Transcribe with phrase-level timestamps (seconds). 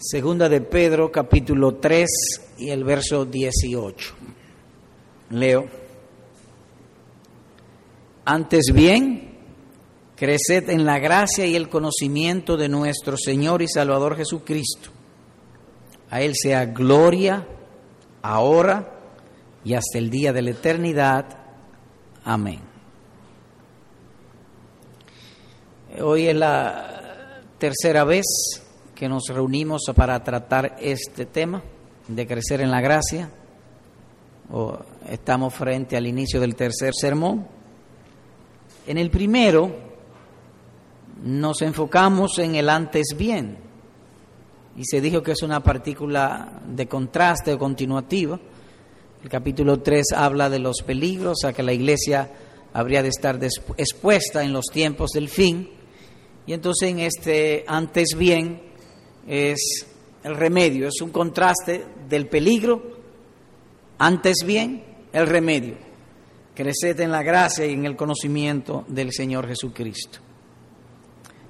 [0.00, 2.08] Segunda de Pedro, capítulo 3
[2.58, 4.14] y el verso 18.
[5.30, 5.66] Leo.
[8.24, 9.38] Antes bien,
[10.14, 14.90] creced en la gracia y el conocimiento de nuestro Señor y Salvador Jesucristo.
[16.10, 17.48] A Él sea gloria,
[18.22, 19.00] ahora
[19.64, 21.26] y hasta el día de la eternidad.
[22.22, 22.60] Amén.
[26.00, 28.24] Hoy es la tercera vez
[28.98, 31.62] que nos reunimos para tratar este tema
[32.08, 33.30] de crecer en la gracia.
[34.50, 34.76] O
[35.08, 37.46] estamos frente al inicio del tercer sermón.
[38.88, 39.70] En el primero
[41.22, 43.58] nos enfocamos en el antes bien
[44.76, 48.40] y se dijo que es una partícula de contraste o continuativa.
[49.22, 52.32] El capítulo 3 habla de los peligros a que la iglesia
[52.72, 53.38] habría de estar
[53.76, 55.70] expuesta en los tiempos del fin.
[56.46, 58.66] Y entonces en este antes bien
[59.28, 59.86] es
[60.24, 62.98] el remedio, es un contraste del peligro,
[63.98, 65.76] antes bien el remedio.
[66.54, 70.18] Creced en la gracia y en el conocimiento del Señor Jesucristo.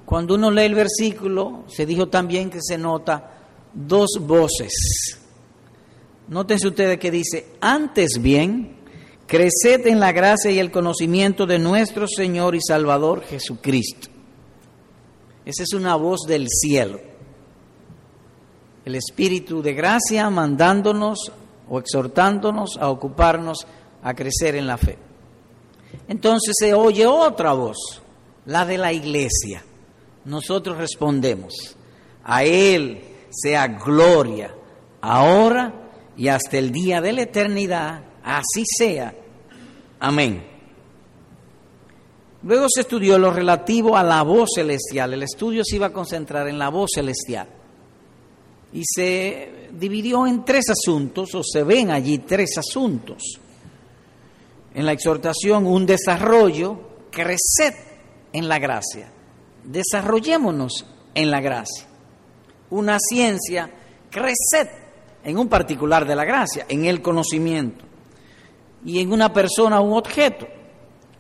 [0.05, 3.39] Cuando uno lee el versículo, se dijo también que se nota
[3.73, 5.19] dos voces.
[6.29, 8.77] Nótense ustedes que dice, antes bien,
[9.27, 14.09] creced en la gracia y el conocimiento de nuestro Señor y Salvador Jesucristo.
[15.47, 17.08] Esa es una voz del cielo
[18.89, 21.31] el Espíritu de gracia mandándonos
[21.69, 23.67] o exhortándonos a ocuparnos
[24.03, 24.97] a crecer en la fe.
[26.09, 28.01] Entonces se oye otra voz,
[28.47, 29.63] la de la iglesia.
[30.25, 31.77] Nosotros respondemos,
[32.25, 34.55] a Él sea gloria,
[35.03, 39.15] ahora y hasta el día de la eternidad, así sea.
[40.01, 40.47] Amén.
[42.43, 45.13] Luego se estudió lo relativo a la voz celestial.
[45.13, 47.58] El estudio se iba a concentrar en la voz celestial
[48.73, 53.41] y se dividió en tres asuntos, o se ven allí tres asuntos.
[54.75, 56.79] En la exhortación, un desarrollo,
[57.11, 57.75] creced
[58.33, 59.11] en la gracia,
[59.65, 60.85] desarrollémonos
[61.15, 61.87] en la gracia.
[62.71, 63.71] Una ciencia,
[64.11, 64.69] creced
[65.25, 67.85] en un particular de la gracia, en el conocimiento.
[68.85, 70.47] Y en una persona, un objeto,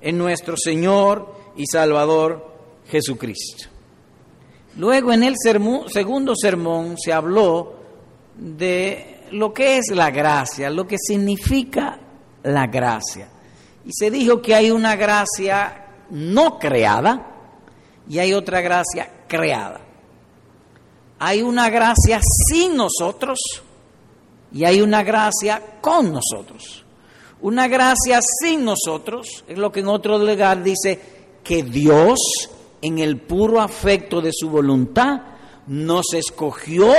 [0.00, 2.46] en nuestro Señor y Salvador
[2.88, 3.77] Jesucristo.
[4.78, 7.74] Luego en el segundo sermón se habló
[8.36, 11.98] de lo que es la gracia, lo que significa
[12.44, 13.28] la gracia.
[13.84, 17.26] Y se dijo que hay una gracia no creada
[18.08, 19.80] y hay otra gracia creada.
[21.18, 23.40] Hay una gracia sin nosotros
[24.52, 26.84] y hay una gracia con nosotros.
[27.40, 31.00] Una gracia sin nosotros es lo que en otro lugar dice
[31.42, 32.20] que Dios
[32.80, 35.20] en el puro afecto de su voluntad,
[35.66, 36.92] nos escogió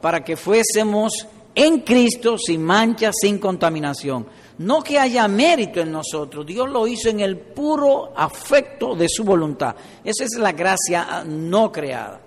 [0.00, 4.26] para que fuésemos en Cristo sin mancha, sin contaminación.
[4.58, 9.24] No que haya mérito en nosotros, Dios lo hizo en el puro afecto de su
[9.24, 9.74] voluntad.
[10.02, 12.20] Esa es la gracia no creada,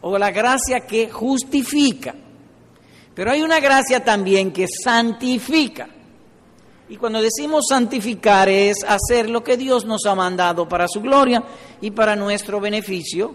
[0.00, 2.14] o la gracia que justifica.
[3.14, 5.88] Pero hay una gracia también que santifica.
[6.90, 11.42] Y cuando decimos santificar es hacer lo que Dios nos ha mandado para su gloria
[11.80, 13.34] y para nuestro beneficio.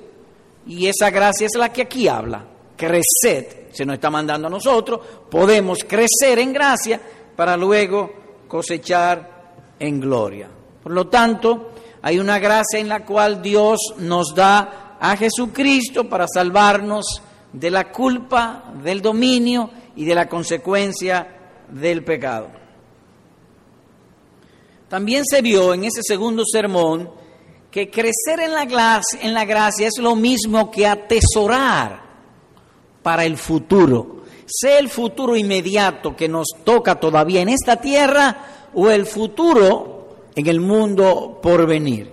[0.66, 2.44] Y esa gracia es la que aquí habla.
[2.75, 5.00] Creced, se nos está mandando a nosotros,
[5.30, 7.00] podemos crecer en gracia
[7.36, 8.12] para luego
[8.47, 10.50] cosechar en gloria.
[10.81, 11.72] Por lo tanto,
[12.02, 17.22] hay una gracia en la cual Dios nos da a Jesucristo para salvarnos
[17.52, 21.28] de la culpa, del dominio y de la consecuencia
[21.69, 22.62] del pecado.
[24.94, 27.09] También se vio en ese segundo sermón
[27.72, 32.00] que crecer en la, en la gracia es lo mismo que atesorar
[33.02, 38.88] para el futuro, sea el futuro inmediato que nos toca todavía en esta tierra o
[38.92, 42.12] el futuro en el mundo por venir.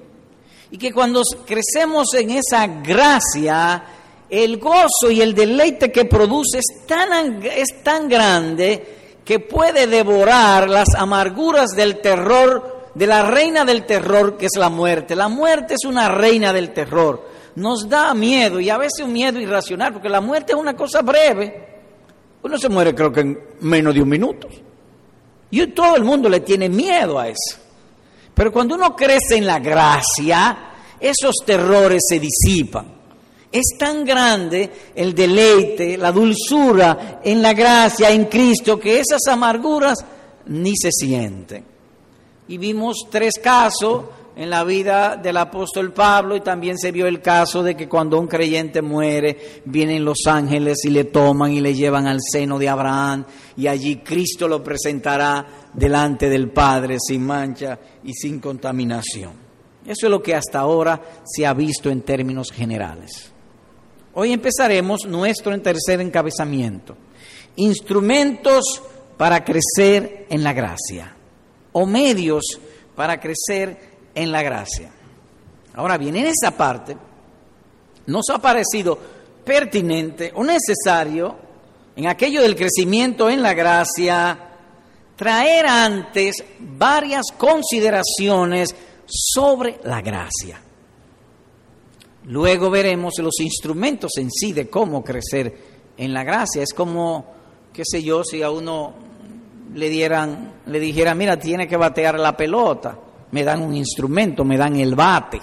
[0.70, 3.84] Y que cuando crecemos en esa gracia,
[4.30, 9.00] el gozo y el deleite que produce es tan grande
[9.30, 14.68] que puede devorar las amarguras del terror, de la reina del terror que es la
[14.68, 15.14] muerte.
[15.14, 17.28] La muerte es una reina del terror.
[17.56, 21.02] Nos da miedo y a veces un miedo irracional, porque la muerte es una cosa
[21.02, 21.68] breve.
[22.42, 24.48] Uno se muere creo que en menos de un minuto.
[25.50, 27.58] Y todo el mundo le tiene miedo a eso.
[28.34, 33.00] Pero cuando uno crece en la gracia, esos terrores se disipan.
[33.52, 39.98] Es tan grande el deleite, la dulzura en la gracia en Cristo que esas amarguras
[40.46, 41.64] ni se sienten.
[42.50, 47.20] Y vimos tres casos en la vida del apóstol Pablo y también se vio el
[47.20, 51.76] caso de que cuando un creyente muere, vienen los ángeles y le toman y le
[51.76, 53.24] llevan al seno de Abraham
[53.56, 59.30] y allí Cristo lo presentará delante del Padre sin mancha y sin contaminación.
[59.86, 63.30] Eso es lo que hasta ahora se ha visto en términos generales.
[64.14, 66.96] Hoy empezaremos nuestro tercer encabezamiento.
[67.54, 68.82] Instrumentos
[69.16, 71.14] para crecer en la gracia
[71.72, 72.44] o medios
[72.94, 74.90] para crecer en la gracia.
[75.74, 76.96] Ahora bien, en esa parte
[78.06, 78.98] nos ha parecido
[79.44, 81.36] pertinente o necesario,
[81.96, 84.38] en aquello del crecimiento en la gracia,
[85.16, 88.74] traer antes varias consideraciones
[89.06, 90.60] sobre la gracia.
[92.24, 95.54] Luego veremos los instrumentos en sí de cómo crecer
[95.96, 96.62] en la gracia.
[96.62, 97.26] Es como,
[97.72, 98.94] qué sé yo, si a uno
[99.74, 102.98] le dieran, le dijera, mira, tiene que batear la pelota,
[103.30, 105.40] me dan un instrumento, me dan el bate.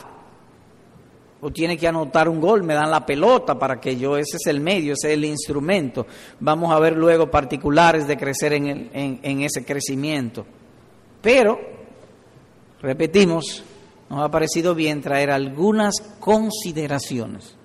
[1.39, 4.47] O tiene que anotar un gol, me dan la pelota para que yo, ese es
[4.47, 6.07] el medio, ese es el instrumento.
[6.39, 10.45] Vamos a ver luego particulares de crecer en, en ese crecimiento.
[11.21, 11.59] Pero,
[12.81, 13.63] repetimos,
[14.09, 17.55] nos ha parecido bien traer algunas consideraciones.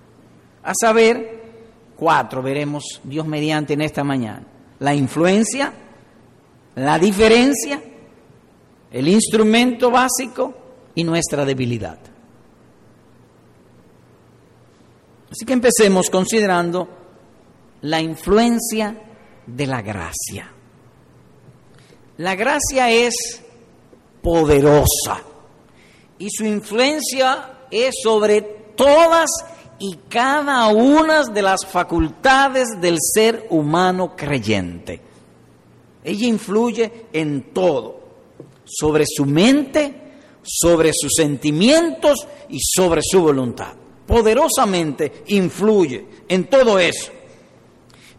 [0.63, 1.43] A saber,
[1.97, 4.47] cuatro veremos Dios mediante en esta mañana.
[4.81, 5.73] La influencia,
[6.77, 7.83] la diferencia,
[8.91, 10.55] el instrumento básico
[10.95, 11.99] y nuestra debilidad.
[15.31, 16.89] Así que empecemos considerando
[17.83, 19.03] la influencia
[19.47, 20.53] de la gracia.
[22.19, 23.43] La gracia es
[24.23, 25.23] poderosa
[26.19, 28.43] y su influencia es sobre
[28.77, 29.31] todas
[29.79, 35.01] y cada una de las facultades del ser humano creyente.
[36.05, 38.01] Ella influye en todo,
[38.65, 39.95] sobre su mente,
[40.43, 43.75] sobre sus sentimientos y sobre su voluntad.
[44.07, 47.13] Poderosamente influye en todo eso.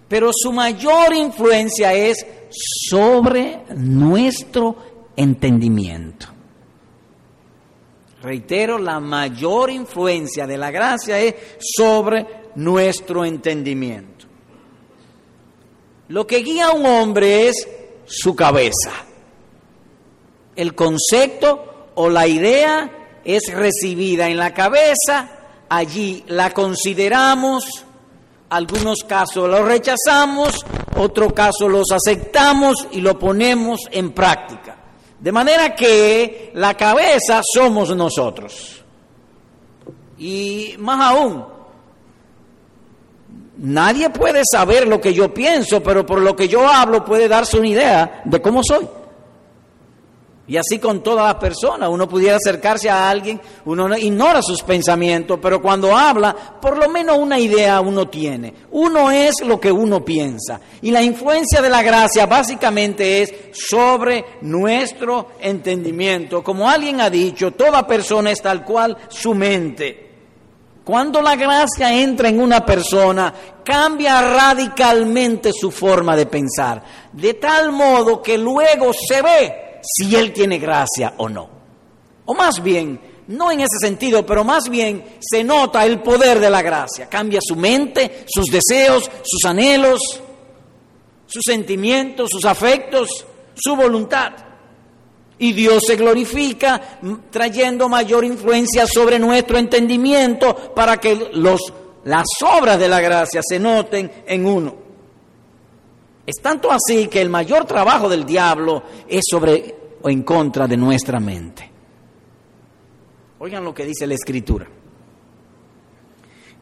[0.07, 2.25] Pero su mayor influencia es
[2.89, 4.75] sobre nuestro
[5.15, 6.27] entendimiento.
[8.21, 12.25] Reitero, la mayor influencia de la gracia es sobre
[12.56, 14.12] nuestro entendimiento.
[16.09, 17.67] Lo que guía a un hombre es
[18.05, 18.91] su cabeza.
[20.55, 25.29] El concepto o la idea es recibida en la cabeza,
[25.69, 27.85] allí la consideramos,
[28.50, 30.63] algunos casos lo rechazamos,
[30.97, 34.77] otros casos los aceptamos y lo ponemos en práctica.
[35.19, 38.83] De manera que la cabeza somos nosotros.
[40.19, 41.45] Y más aún,
[43.57, 47.57] nadie puede saber lo que yo pienso, pero por lo que yo hablo puede darse
[47.57, 48.88] una idea de cómo soy.
[50.45, 55.39] Y así con todas las personas, uno pudiera acercarse a alguien, uno ignora sus pensamientos,
[55.41, 58.53] pero cuando habla, por lo menos una idea uno tiene.
[58.71, 60.59] Uno es lo que uno piensa.
[60.81, 66.44] Y la influencia de la gracia básicamente es sobre nuestro entendimiento.
[66.44, 70.12] Como alguien ha dicho, toda persona es tal cual su mente.
[70.83, 73.33] Cuando la gracia entra en una persona,
[73.63, 76.83] cambia radicalmente su forma de pensar,
[77.13, 81.50] de tal modo que luego se ve si Él tiene gracia o no.
[82.25, 86.50] O más bien, no en ese sentido, pero más bien se nota el poder de
[86.50, 87.07] la gracia.
[87.07, 90.01] Cambia su mente, sus deseos, sus anhelos,
[91.25, 94.34] sus sentimientos, sus afectos, su voluntad.
[95.39, 96.99] Y Dios se glorifica
[97.29, 101.61] trayendo mayor influencia sobre nuestro entendimiento para que los,
[102.05, 104.75] las obras de la gracia se noten en uno.
[106.25, 110.77] Es tanto así que el mayor trabajo del diablo es sobre o en contra de
[110.77, 111.69] nuestra mente.
[113.39, 114.67] Oigan lo que dice la Escritura.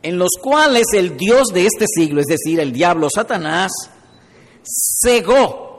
[0.04, 3.72] En los cuales el Dios de este siglo, es decir, el diablo Satanás,
[4.64, 5.71] cegó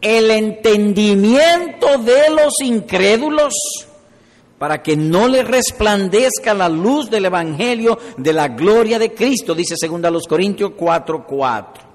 [0.00, 3.54] el entendimiento de los incrédulos
[4.58, 9.74] para que no le resplandezca la luz del Evangelio de la gloria de Cristo, dice
[9.80, 11.88] 2 Corintios 4:4.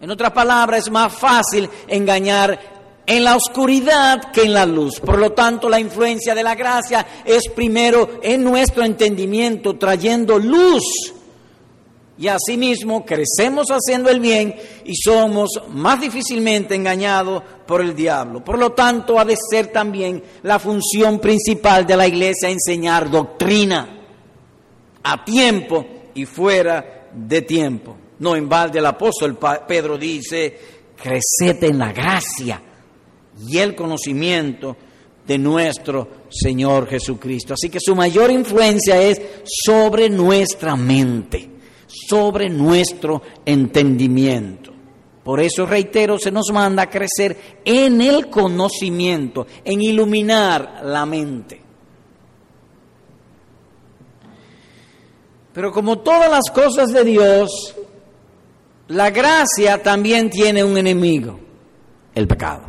[0.00, 5.00] En otras palabras, es más fácil engañar en la oscuridad que en la luz.
[5.00, 11.14] Por lo tanto, la influencia de la gracia es primero en nuestro entendimiento, trayendo luz.
[12.18, 14.54] Y asimismo crecemos haciendo el bien
[14.84, 18.42] y somos más difícilmente engañados por el diablo.
[18.42, 23.96] Por lo tanto, ha de ser también la función principal de la iglesia enseñar doctrina
[25.02, 27.96] a tiempo y fuera de tiempo.
[28.18, 30.58] No en balde el apóstol Pedro dice,
[30.96, 32.62] crecete en la gracia
[33.46, 34.76] y el conocimiento
[35.26, 37.54] de nuestro Señor Jesucristo.
[37.54, 41.50] Así que su mayor influencia es sobre nuestra mente,
[41.86, 44.72] sobre nuestro entendimiento.
[45.24, 51.60] Por eso, reitero, se nos manda a crecer en el conocimiento, en iluminar la mente.
[55.52, 57.74] Pero como todas las cosas de Dios,
[58.88, 61.40] la gracia también tiene un enemigo,
[62.14, 62.62] el pecado.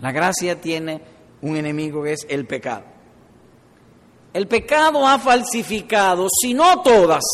[0.00, 1.00] La gracia tiene
[1.40, 2.89] un enemigo que es el pecado.
[4.32, 7.24] El pecado ha falsificado, si no todas,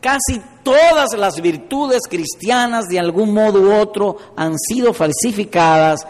[0.00, 6.06] casi todas las virtudes cristianas de algún modo u otro han sido falsificadas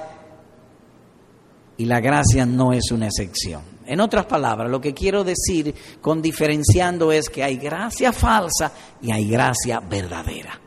[1.78, 3.62] y la gracia no es una excepción.
[3.86, 9.10] En otras palabras, lo que quiero decir con diferenciando es que hay gracia falsa y
[9.10, 10.60] hay gracia verdadera.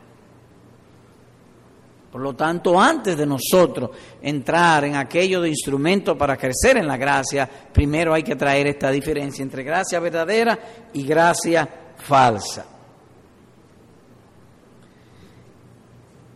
[2.14, 3.90] Por lo tanto, antes de nosotros
[4.22, 8.92] entrar en aquello de instrumento para crecer en la gracia, primero hay que traer esta
[8.92, 10.56] diferencia entre gracia verdadera
[10.92, 12.66] y gracia falsa.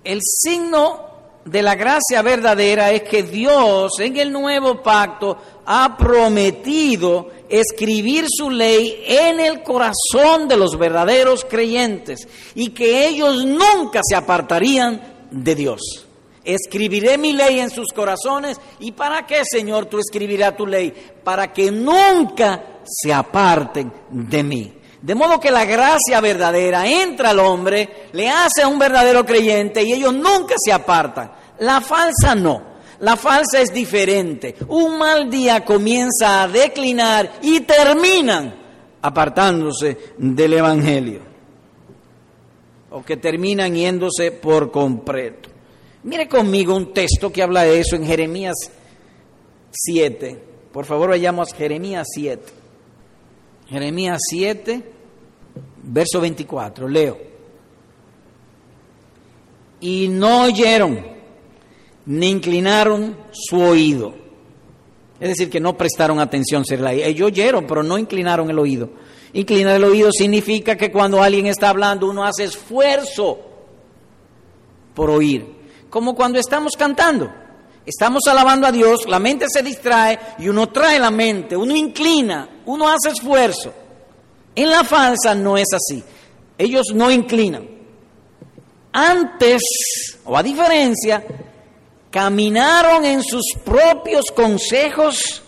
[0.03, 1.07] El signo
[1.45, 8.51] de la gracia verdadera es que Dios en el nuevo pacto ha prometido escribir su
[8.51, 15.55] ley en el corazón de los verdaderos creyentes y que ellos nunca se apartarían de
[15.55, 16.09] Dios.
[16.45, 18.59] Escribiré mi ley en sus corazones.
[18.81, 20.95] ¿Y para qué, Señor, tú escribirás tu ley?
[21.23, 24.75] Para que nunca se aparten de mí.
[25.03, 29.83] De modo que la gracia verdadera entra al hombre, le hace a un verdadero creyente
[29.83, 31.33] y ellos nunca se apartan.
[31.59, 32.79] La falsa no.
[33.01, 34.57] La falsa es diferente.
[34.69, 38.55] Un mal día comienza a declinar y terminan
[39.03, 41.28] apartándose del Evangelio
[42.91, 45.49] o que terminan yéndose por completo.
[46.05, 48.55] Mire conmigo un texto que habla de eso en Jeremías
[49.71, 50.43] 7.
[50.73, 52.43] Por favor, vayamos Jeremías 7.
[53.69, 54.83] Jeremías 7,
[55.83, 56.89] verso 24.
[56.89, 57.19] Leo.
[59.81, 61.05] Y no oyeron,
[62.07, 64.15] ni inclinaron su oído.
[65.21, 66.65] Es decir, que no prestaron atención.
[66.69, 68.89] Ellos oyeron, pero no inclinaron el oído
[69.33, 73.39] Inclinar el oído significa que cuando alguien está hablando uno hace esfuerzo
[74.95, 75.47] por oír,
[75.91, 77.33] como cuando estamos cantando.
[77.85, 82.47] Estamos alabando a Dios, la mente se distrae y uno trae la mente, uno inclina,
[82.67, 83.73] uno hace esfuerzo.
[84.55, 86.03] En la falsa no es así.
[86.59, 87.67] Ellos no inclinan.
[88.93, 89.63] Antes,
[90.25, 91.25] o a diferencia,
[92.11, 95.43] caminaron en sus propios consejos,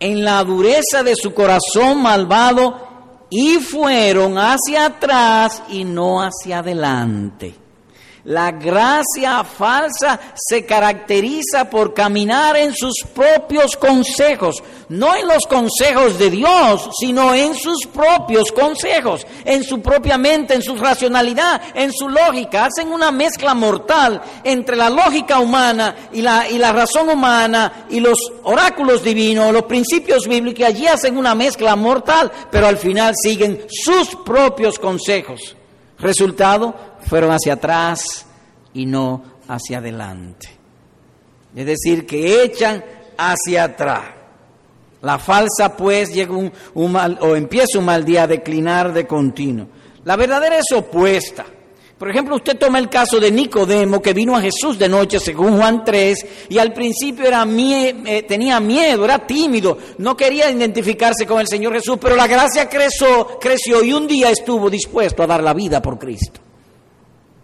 [0.00, 2.89] en la dureza de su corazón malvado
[3.30, 7.54] y fueron hacia atrás y no hacia adelante.
[8.24, 16.18] La gracia falsa se caracteriza por caminar en sus propios consejos, no en los consejos
[16.18, 21.92] de Dios, sino en sus propios consejos, en su propia mente, en su racionalidad, en
[21.92, 22.66] su lógica.
[22.66, 28.00] Hacen una mezcla mortal entre la lógica humana y la, y la razón humana y
[28.00, 30.66] los oráculos divinos, los principios bíblicos.
[30.66, 35.56] Allí hacen una mezcla mortal, pero al final siguen sus propios consejos.
[35.98, 36.74] Resultado,
[37.06, 38.26] fueron hacia atrás
[38.74, 40.48] y no hacia adelante.
[41.54, 42.84] Es decir, que echan
[43.16, 44.02] hacia atrás.
[45.02, 49.66] La falsa pues llega un, mal, o empieza un mal día a declinar de continuo.
[50.04, 51.46] La verdadera es opuesta.
[51.98, 55.58] Por ejemplo, usted toma el caso de Nicodemo, que vino a Jesús de noche, según
[55.58, 61.40] Juan 3, y al principio era eh, tenía miedo, era tímido, no quería identificarse con
[61.40, 65.42] el Señor Jesús, pero la gracia creció, creció y un día estuvo dispuesto a dar
[65.42, 66.40] la vida por Cristo.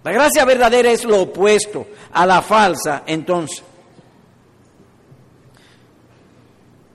[0.06, 3.60] La gracia verdadera es lo opuesto a la falsa, entonces.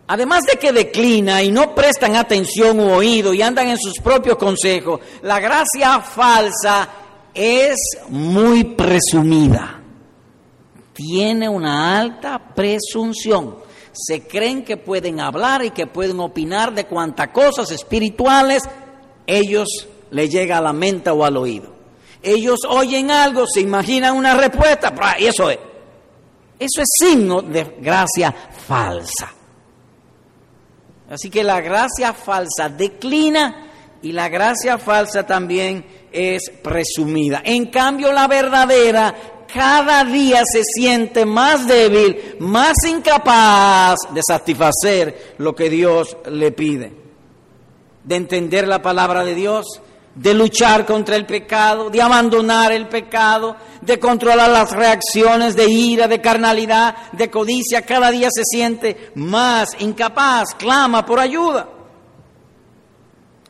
[0.08, 4.38] Además de que declina y no prestan atención u oído y andan en sus propios
[4.38, 6.88] consejos, la gracia falsa
[7.34, 7.76] es
[8.08, 9.82] muy presumida,
[10.94, 13.58] tiene una alta presunción.
[13.92, 18.64] Se creen que pueden hablar y que pueden opinar de cuantas cosas espirituales
[19.28, 19.68] ellos
[20.12, 21.71] les llega a la mente o al oído.
[22.24, 25.60] Ellos oyen algo, se imaginan una respuesta, y eso es.
[26.60, 29.34] Eso es signo de gracia falsa.
[31.10, 33.68] Así que la gracia falsa declina
[34.02, 37.42] y la gracia falsa también es presumida.
[37.44, 39.16] En cambio, la verdadera
[39.54, 46.94] cada día se siente más débil, más incapaz de satisfacer lo que Dios le pide,
[48.04, 49.82] de entender la palabra de Dios,
[50.16, 56.08] de luchar contra el pecado, de abandonar el pecado, de controlar las reacciones de ira,
[56.08, 57.84] de carnalidad, de codicia.
[57.84, 61.70] Cada día se siente más incapaz, clama por ayuda.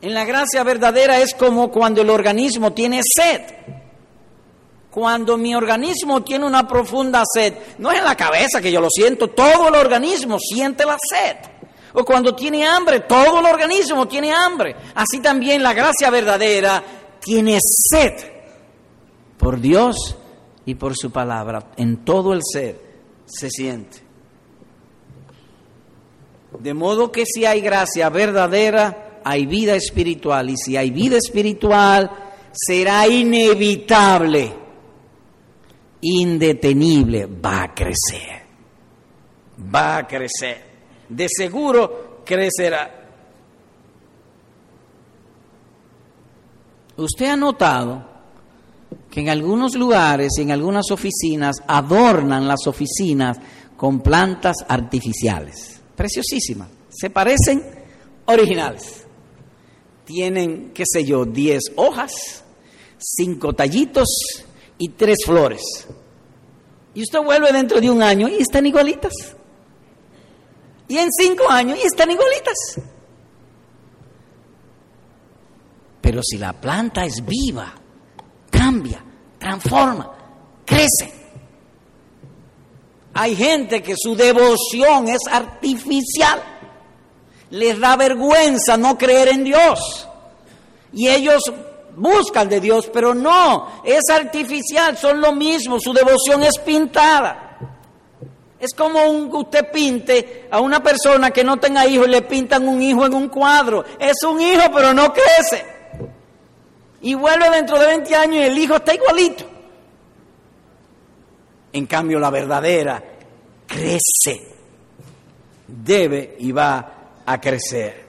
[0.00, 3.40] En la gracia verdadera es como cuando el organismo tiene sed.
[4.90, 8.90] Cuando mi organismo tiene una profunda sed, no es en la cabeza que yo lo
[8.90, 11.51] siento, todo el organismo siente la sed.
[11.94, 14.74] O cuando tiene hambre, todo el organismo tiene hambre.
[14.94, 16.82] Así también la gracia verdadera
[17.20, 18.12] tiene sed
[19.36, 20.16] por Dios
[20.64, 21.72] y por su palabra.
[21.76, 22.80] En todo el ser
[23.26, 23.98] se siente.
[26.58, 30.48] De modo que si hay gracia verdadera, hay vida espiritual.
[30.48, 32.10] Y si hay vida espiritual,
[32.52, 34.54] será inevitable,
[36.00, 38.42] indetenible, va a crecer.
[39.74, 40.71] Va a crecer
[41.12, 43.00] de seguro crecerá.
[46.96, 48.04] Usted ha notado
[49.10, 53.38] que en algunos lugares y en algunas oficinas adornan las oficinas
[53.76, 57.62] con plantas artificiales, preciosísimas, se parecen
[58.26, 59.04] originales.
[60.04, 62.44] Tienen, qué sé yo, 10 hojas,
[62.98, 64.08] 5 tallitos
[64.78, 65.62] y 3 flores.
[66.94, 69.12] Y usted vuelve dentro de un año y están igualitas
[70.92, 72.78] y en cinco años y están igualitas.
[76.02, 77.72] Pero si la planta es viva,
[78.50, 79.02] cambia,
[79.38, 80.12] transforma,
[80.66, 81.10] crece.
[83.14, 86.42] Hay gente que su devoción es artificial.
[87.48, 90.06] Les da vergüenza no creer en Dios.
[90.92, 91.42] Y ellos
[91.96, 97.51] buscan de Dios, pero no, es artificial, son lo mismo, su devoción es pintada.
[98.62, 102.68] Es como un, usted pinte a una persona que no tenga hijos y le pintan
[102.68, 103.84] un hijo en un cuadro.
[103.98, 105.66] Es un hijo, pero no crece.
[107.00, 109.44] Y vuelve dentro de 20 años y el hijo está igualito.
[111.72, 113.02] En cambio, la verdadera
[113.66, 114.54] crece.
[115.66, 118.04] Debe y va a crecer.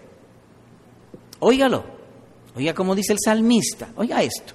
[1.39, 1.83] Óigalo.
[2.55, 3.89] Oiga como dice el salmista.
[3.95, 4.53] Oiga esto.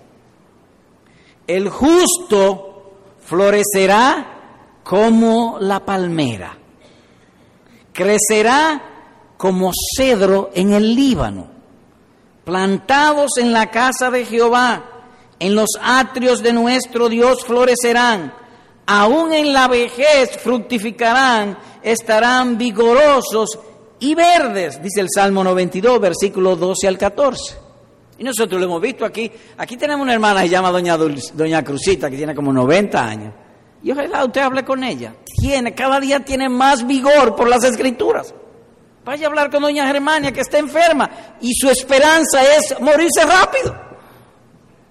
[1.45, 2.93] El justo
[3.25, 4.38] florecerá
[4.89, 6.57] como la palmera,
[7.93, 11.47] crecerá como cedro en el Líbano,
[12.43, 14.83] plantados en la casa de Jehová,
[15.39, 18.33] en los atrios de nuestro Dios florecerán,
[18.87, 23.59] aún en la vejez fructificarán, estarán vigorosos
[24.01, 27.57] y verdes, dice el Salmo 92, versículos 12 al 14.
[28.21, 29.31] Y nosotros lo hemos visto aquí.
[29.59, 33.35] Aquí tenemos una hermana que se llama Doña, Doña Cruzita, que tiene como 90 años.
[33.83, 35.15] Y ojalá usted hable con ella.
[35.41, 38.35] Tiene, cada día tiene más vigor por las escrituras.
[39.05, 41.09] Vaya a hablar con doña Germania que está enferma
[41.41, 43.89] y su esperanza es morirse rápido.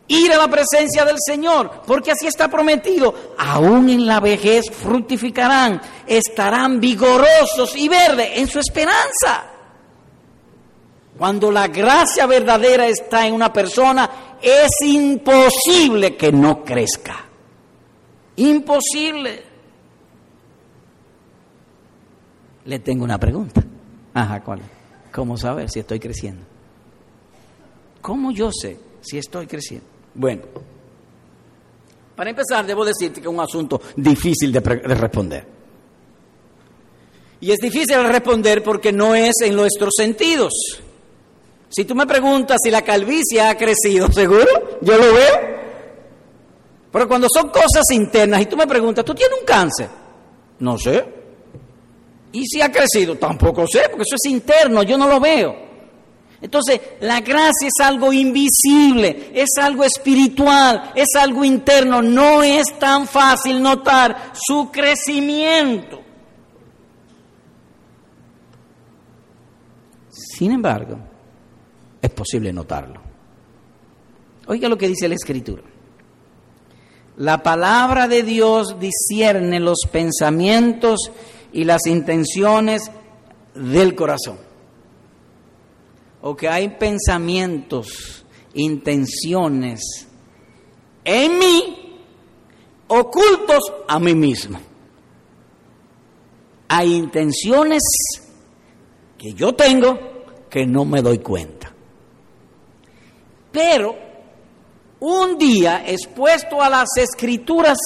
[0.08, 3.14] Ir a la presencia del Señor, porque así está prometido.
[3.38, 9.52] Aún en la vejez fructificarán, estarán vigorosos y verdes en su esperanza.
[11.18, 17.27] Cuando la gracia verdadera está en una persona, es imposible que no crezca.
[18.38, 19.44] Imposible.
[22.66, 23.64] Le tengo una pregunta.
[24.14, 24.62] Ajá, ¿cuál?
[25.12, 26.44] ¿Cómo saber si estoy creciendo?
[28.02, 29.88] ¿Cómo yo sé si estoy creciendo?
[30.14, 30.44] Bueno,
[32.16, 35.46] para empezar, debo decirte que es un asunto difícil de, de responder.
[37.40, 40.54] Y es difícil de responder porque no es en nuestros sentidos.
[41.70, 44.80] Si tú me preguntas si la calvicie ha crecido, ¿seguro?
[44.82, 45.57] Yo lo veo.
[46.92, 49.90] Pero cuando son cosas internas y tú me preguntas, ¿tú tienes un cáncer?
[50.60, 51.06] No sé.
[52.32, 53.16] ¿Y si ha crecido?
[53.16, 55.68] Tampoco sé, porque eso es interno, yo no lo veo.
[56.40, 62.02] Entonces, la gracia es algo invisible, es algo espiritual, es algo interno.
[62.02, 66.04] No es tan fácil notar su crecimiento.
[70.10, 71.00] Sin embargo,
[72.02, 73.02] es posible notarlo.
[74.46, 75.64] Oiga lo que dice la Escritura.
[77.18, 81.12] La palabra de Dios discierne los pensamientos
[81.52, 82.92] y las intenciones
[83.56, 84.38] del corazón.
[86.22, 90.08] O que hay pensamientos, intenciones
[91.04, 92.00] en mí
[92.88, 94.60] ocultos a mí mismo.
[96.68, 97.82] Hay intenciones
[99.18, 99.98] que yo tengo
[100.50, 101.74] que no me doy cuenta.
[103.52, 104.07] Pero
[105.00, 107.78] un día expuesto a las escrituras,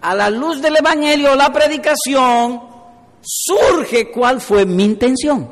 [0.00, 2.60] a la luz del Evangelio, la predicación,
[3.20, 5.50] surge cuál fue mi intención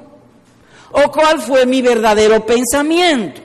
[0.93, 3.43] o cuál fue mi verdadero pensamiento.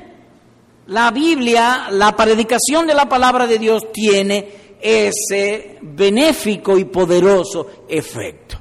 [0.87, 8.57] la Biblia, la predicación de la palabra de Dios tiene ese benéfico y poderoso efecto.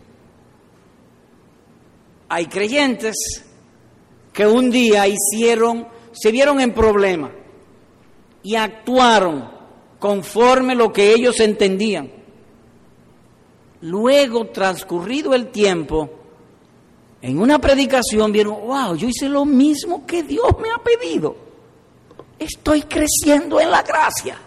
[2.29, 3.17] Hay creyentes
[4.33, 7.31] que un día hicieron, se vieron en problema
[8.43, 9.51] y actuaron
[9.99, 12.11] conforme lo que ellos entendían.
[13.83, 16.11] Luego, transcurrido el tiempo,
[17.23, 21.37] en una predicación vieron, wow, yo hice lo mismo que Dios me ha pedido.
[22.39, 24.39] Estoy creciendo en la gracia.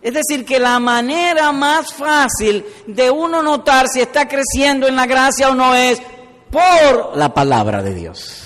[0.00, 5.06] Es decir, que la manera más fácil de uno notar si está creciendo en la
[5.06, 6.02] gracia o no es
[6.50, 8.41] por la palabra de Dios.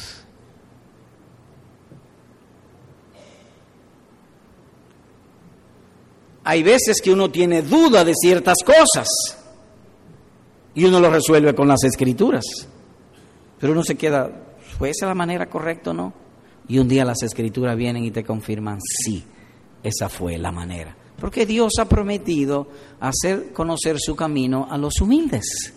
[6.48, 9.09] Hay veces que uno tiene duda de ciertas cosas
[10.76, 12.44] y uno lo resuelve con las escrituras.
[13.59, 14.30] Pero uno se queda,
[14.78, 16.12] ¿fue esa la manera correcta o no?
[16.68, 19.24] Y un día las escrituras vienen y te confirman, sí,
[19.82, 20.96] esa fue la manera.
[21.18, 22.68] Porque Dios ha prometido
[23.00, 25.74] hacer conocer su camino a los humildes.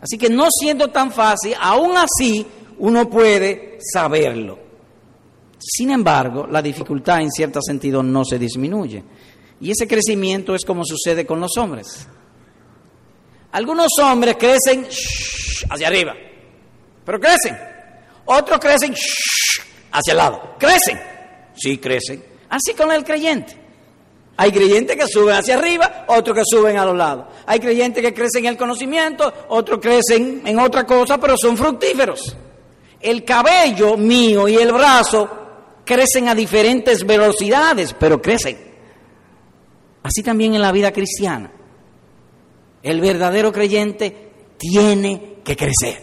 [0.00, 2.46] Así que no siendo tan fácil, aún así
[2.78, 4.58] uno puede saberlo.
[5.58, 9.04] Sin embargo, la dificultad en cierto sentido no se disminuye.
[9.62, 12.08] Y ese crecimiento es como sucede con los hombres.
[13.52, 14.88] Algunos hombres crecen
[15.70, 16.16] hacia arriba,
[17.06, 17.56] pero crecen.
[18.24, 18.92] Otros crecen
[19.92, 20.56] hacia el lado.
[20.58, 21.00] Crecen.
[21.54, 22.24] Sí, crecen.
[22.48, 23.56] Así con el creyente.
[24.36, 27.26] Hay creyentes que suben hacia arriba, otros que suben a los lados.
[27.46, 32.36] Hay creyentes que crecen en el conocimiento, otros crecen en otra cosa, pero son fructíferos.
[33.00, 35.28] El cabello mío y el brazo
[35.84, 38.71] crecen a diferentes velocidades, pero crecen.
[40.02, 41.50] Así también en la vida cristiana.
[42.82, 46.02] El verdadero creyente tiene que crecer.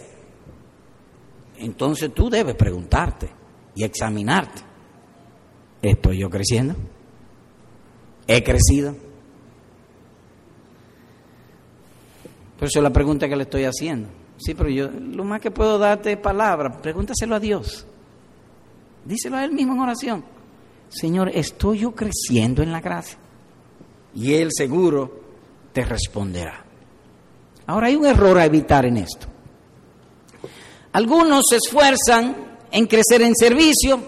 [1.58, 3.30] Entonces tú debes preguntarte
[3.74, 4.62] y examinarte.
[5.82, 6.74] ¿Estoy yo creciendo?
[8.26, 8.94] ¿He crecido?
[12.58, 14.08] Por eso es la pregunta que le estoy haciendo.
[14.38, 16.80] Sí, pero yo lo más que puedo darte es palabra.
[16.80, 17.86] Pregúntaselo a Dios.
[19.04, 20.24] Díselo a Él mismo en oración.
[20.88, 23.18] Señor, ¿estoy yo creciendo en la gracia?
[24.14, 25.20] Y Él seguro
[25.72, 26.64] te responderá.
[27.66, 29.26] Ahora hay un error a evitar en esto.
[30.92, 34.00] Algunos se esfuerzan en crecer en servicio,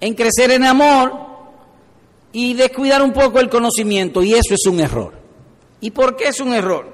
[0.00, 1.12] en crecer en amor
[2.32, 5.14] y descuidar un poco el conocimiento y eso es un error.
[5.80, 6.90] ¿Y por qué es un error?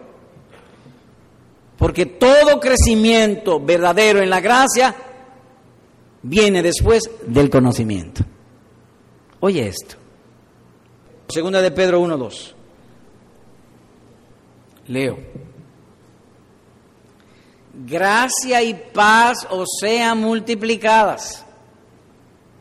[1.77, 4.94] Porque todo crecimiento verdadero en la gracia
[6.22, 8.24] viene después del conocimiento.
[9.40, 9.96] Oye esto.
[11.29, 12.55] Segunda de Pedro 1.2.
[14.88, 15.19] Leo
[17.87, 21.45] gracia y paz os sean multiplicadas.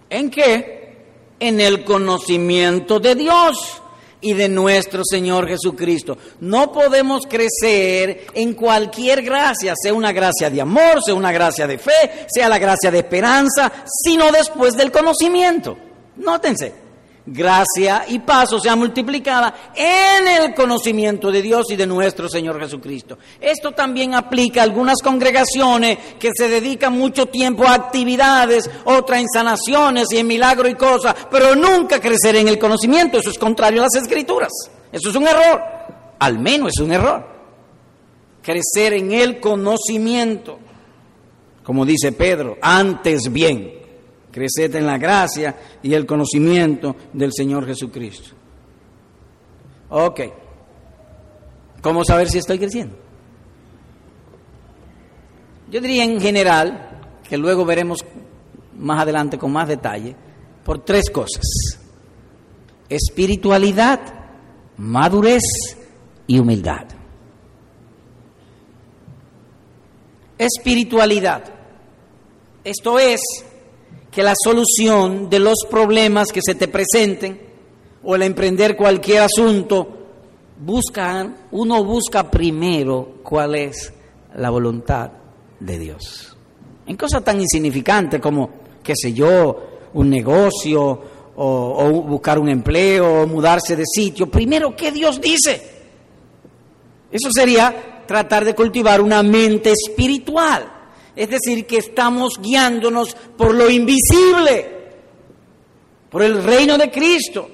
[0.10, 0.96] ¿En qué?
[1.40, 3.82] En el conocimiento de Dios
[4.22, 6.18] y de nuestro Señor Jesucristo.
[6.42, 11.78] No podemos crecer en cualquier gracia, sea una gracia de amor, sea una gracia de
[11.78, 15.78] fe, sea la gracia de esperanza, sino después del conocimiento.
[16.18, 16.87] Nótense
[17.28, 22.60] gracia y paz, o sea, multiplicada en el conocimiento de Dios y de nuestro Señor
[22.60, 23.18] Jesucristo.
[23.40, 29.28] Esto también aplica a algunas congregaciones que se dedican mucho tiempo a actividades, otras en
[29.28, 33.20] sanaciones y en milagros y cosas, pero nunca crecer en el conocimiento.
[33.20, 34.52] Eso es contrario a las escrituras.
[34.92, 35.62] Eso es un error.
[36.20, 37.28] Al menos es un error.
[38.42, 40.60] Crecer en el conocimiento.
[41.62, 43.77] Como dice Pedro, antes bien
[44.38, 48.36] Creced en la gracia y el conocimiento del Señor Jesucristo.
[49.90, 50.22] Ok.
[51.82, 52.96] ¿Cómo saber si estoy creciendo?
[55.72, 58.06] Yo diría en general, que luego veremos
[58.78, 60.16] más adelante con más detalle,
[60.64, 61.44] por tres cosas.
[62.90, 64.00] Espiritualidad,
[64.78, 65.42] madurez
[66.28, 66.86] y humildad.
[70.38, 71.44] Espiritualidad.
[72.64, 73.22] Esto es
[74.18, 77.40] que la solución de los problemas que se te presenten
[78.04, 79.88] o el emprender cualquier asunto,
[80.60, 83.94] buscan, uno busca primero cuál es
[84.36, 85.12] la voluntad
[85.60, 86.36] de Dios.
[86.88, 88.50] En cosas tan insignificantes como,
[88.82, 90.82] qué sé yo, un negocio
[91.36, 95.62] o, o buscar un empleo o mudarse de sitio, primero, ¿qué Dios dice?
[97.12, 100.77] Eso sería tratar de cultivar una mente espiritual.
[101.18, 104.92] Es decir, que estamos guiándonos por lo invisible,
[106.10, 107.50] por el reino de Cristo,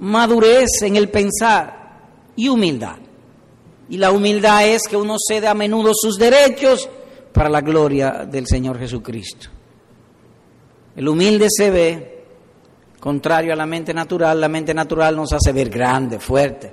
[0.00, 2.96] madurez en el pensar y humildad.
[3.88, 6.88] Y la humildad es que uno cede a menudo sus derechos
[7.32, 9.48] para la gloria del Señor Jesucristo.
[10.96, 12.16] El humilde se ve
[13.06, 16.72] Contrario a la mente natural, la mente natural nos hace ver grande, fuerte.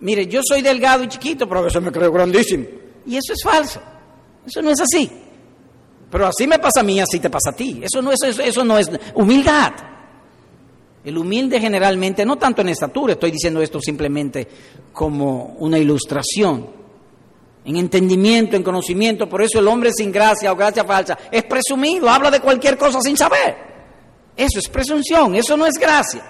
[0.00, 2.66] Mire, yo soy delgado y chiquito, pero a veces me creo grandísimo.
[3.06, 3.80] Y eso es falso.
[4.46, 5.10] Eso no es así.
[6.10, 7.80] Pero así me pasa a mí, así te pasa a ti.
[7.82, 9.72] Eso no es, eso no es humildad.
[11.04, 14.46] El humilde generalmente, no tanto en estatura, estoy diciendo esto simplemente
[14.92, 16.80] como una ilustración,
[17.64, 22.08] en entendimiento, en conocimiento, por eso el hombre sin gracia o gracia falsa es presumido,
[22.08, 23.56] habla de cualquier cosa sin saber.
[24.36, 26.22] Eso es presunción, eso no es gracia.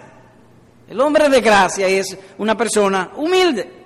[0.88, 3.81] El hombre de gracia es una persona humilde.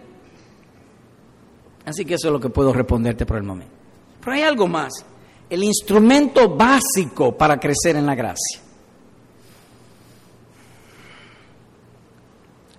[1.85, 3.73] Así que eso es lo que puedo responderte por el momento.
[4.21, 5.05] Pero hay algo más,
[5.51, 8.61] el instrumento básico para crecer en la gracia.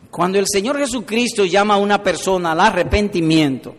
[0.10, 3.76] Cuando el Señor Jesucristo llama a una persona al arrepentimiento,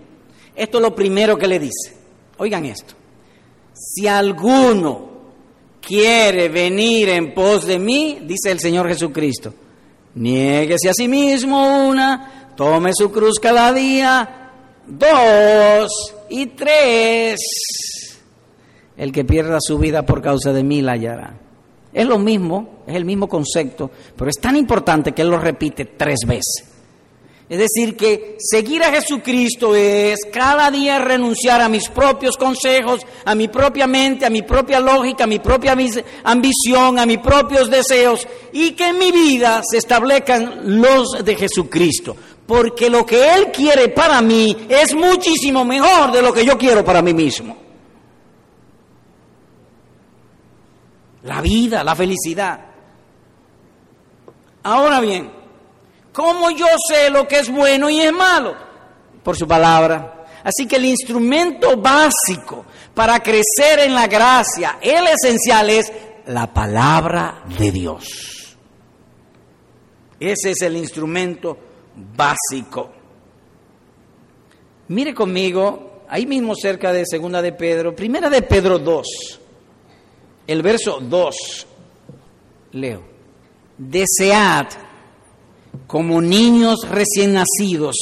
[0.55, 1.97] esto es lo primero que le dice.
[2.39, 2.95] Oigan esto.
[3.73, 5.17] Si alguno
[5.81, 9.55] quiere venir en pos de mí, dice el Señor Jesucristo,
[10.15, 14.51] niéguese a sí mismo una, tome su cruz cada día,
[14.87, 15.91] dos
[16.29, 18.06] y tres.
[18.97, 21.35] El que pierda su vida por causa de mí la hallará.
[21.93, 25.85] Es lo mismo, es el mismo concepto, pero es tan importante que Él lo repite
[25.85, 26.77] tres veces.
[27.49, 33.37] Es decir, que seguir a Jesucristo es cada día renunciar a mis propios consejos, a
[33.37, 35.77] mi propia mente, a mi propia lógica, a mi propia
[36.25, 42.17] ambición, a mis propios deseos y que en mi vida se establezcan los de Jesucristo.
[42.47, 46.85] Porque lo que Él quiere para mí es muchísimo mejor de lo que yo quiero
[46.85, 47.66] para mí mismo.
[51.27, 52.61] La vida, la felicidad.
[54.63, 55.31] Ahora bien,
[56.13, 58.55] ¿cómo yo sé lo que es bueno y es malo?
[59.23, 60.27] Por su palabra.
[60.45, 65.93] Así que el instrumento básico para crecer en la gracia, el esencial es
[66.27, 68.57] la palabra de Dios.
[70.19, 71.59] Ese es el instrumento
[72.17, 72.93] básico.
[74.89, 79.41] Mire conmigo, ahí mismo cerca de Segunda de Pedro, Primera de Pedro 2
[80.47, 81.67] el verso 2,
[82.73, 83.03] leo,
[83.77, 84.67] desead
[85.87, 87.97] como niños recién nacidos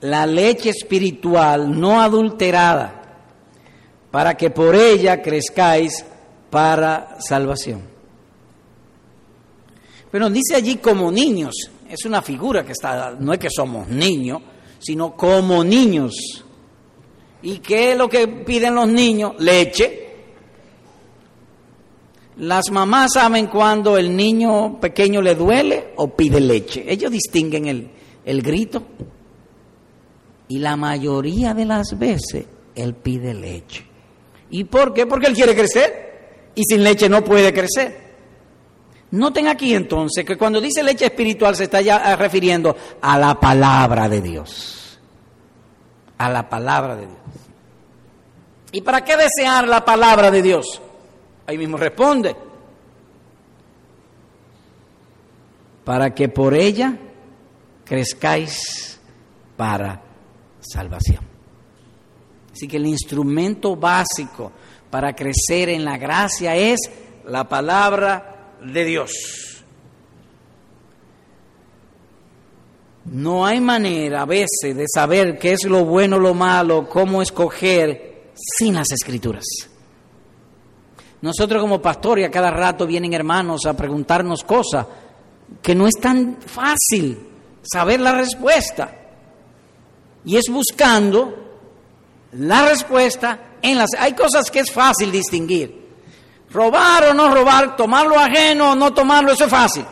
[0.00, 3.02] la leche espiritual no adulterada,
[4.10, 6.04] para que por ella crezcáis
[6.50, 7.82] para salvación.
[10.10, 11.54] Pero dice allí como niños,
[11.88, 14.42] es una figura que está, no es que somos niños,
[14.78, 16.14] sino como niños.
[17.42, 19.34] ¿Y qué es lo que piden los niños?
[19.38, 20.05] Leche
[22.38, 26.84] las mamás saben cuando el niño pequeño le duele o pide leche.
[26.86, 27.90] Ellos distinguen el,
[28.24, 28.82] el grito.
[30.48, 32.44] Y la mayoría de las veces
[32.74, 33.84] él pide leche.
[34.50, 35.06] ¿Y por qué?
[35.06, 36.52] Porque él quiere crecer.
[36.54, 38.06] Y sin leche no puede crecer.
[39.12, 43.40] Noten aquí entonces que cuando dice leche espiritual se está ya eh, refiriendo a la
[43.40, 44.98] palabra de Dios.
[46.18, 47.18] A la palabra de Dios.
[48.72, 50.82] ¿Y para qué desear la palabra de Dios?
[51.46, 52.34] Ahí mismo responde.
[55.84, 56.96] Para que por ella
[57.84, 58.98] crezcáis
[59.56, 60.02] para
[60.60, 61.24] salvación.
[62.52, 64.50] Así que el instrumento básico
[64.90, 66.80] para crecer en la gracia es
[67.26, 69.12] la palabra de Dios.
[73.04, 78.30] No hay manera a veces de saber qué es lo bueno, lo malo, cómo escoger
[78.34, 79.44] sin las escrituras.
[81.26, 84.86] Nosotros como pastores a cada rato vienen hermanos a preguntarnos cosas
[85.60, 87.18] que no es tan fácil
[87.62, 88.92] saber la respuesta.
[90.24, 91.34] Y es buscando
[92.30, 93.90] la respuesta en las...
[93.98, 95.96] Hay cosas que es fácil distinguir.
[96.52, 99.84] Robar o no robar, tomarlo ajeno o no tomarlo, eso es fácil.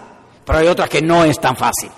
[0.45, 1.91] Pero hay otras que no es tan fácil.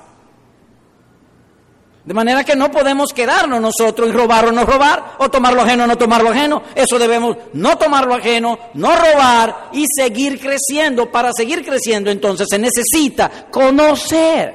[2.06, 5.62] De manera que no podemos quedarnos nosotros y robar o no robar, o tomar lo
[5.62, 6.62] ajeno o no tomar lo ajeno.
[6.72, 11.10] Eso debemos no tomar lo ajeno, no robar y seguir creciendo.
[11.10, 14.54] Para seguir creciendo entonces se necesita conocer.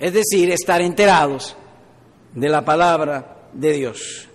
[0.00, 1.54] Es decir, estar enterados
[2.34, 4.28] de la palabra de Dios.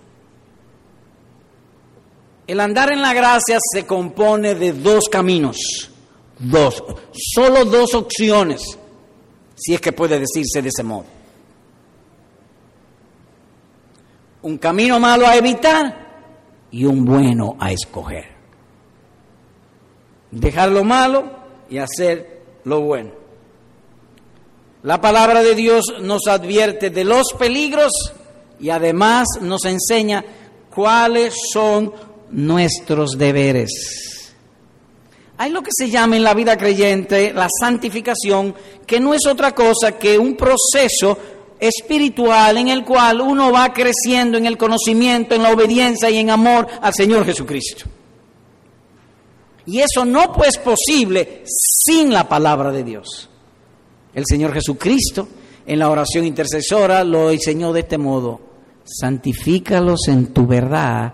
[2.46, 5.90] El andar en la gracia se compone de dos caminos,
[6.38, 8.78] dos, solo dos opciones
[9.56, 11.06] si es que puede decirse de ese modo.
[14.42, 16.06] Un camino malo a evitar
[16.70, 18.26] y un bueno a escoger.
[20.30, 21.24] Dejar lo malo
[21.68, 23.10] y hacer lo bueno.
[24.82, 27.92] La palabra de Dios nos advierte de los peligros
[28.60, 30.24] y además nos enseña
[30.72, 31.92] cuáles son
[32.30, 34.15] nuestros deberes.
[35.38, 38.54] Hay lo que se llama en la vida creyente la santificación,
[38.86, 41.18] que no es otra cosa que un proceso
[41.60, 46.30] espiritual en el cual uno va creciendo en el conocimiento, en la obediencia y en
[46.30, 47.84] amor al Señor Jesucristo.
[49.66, 53.28] Y eso no es posible sin la palabra de Dios.
[54.14, 55.28] El Señor Jesucristo
[55.66, 58.40] en la oración intercesora lo enseñó de este modo,
[58.84, 61.12] santifícalos en tu verdad,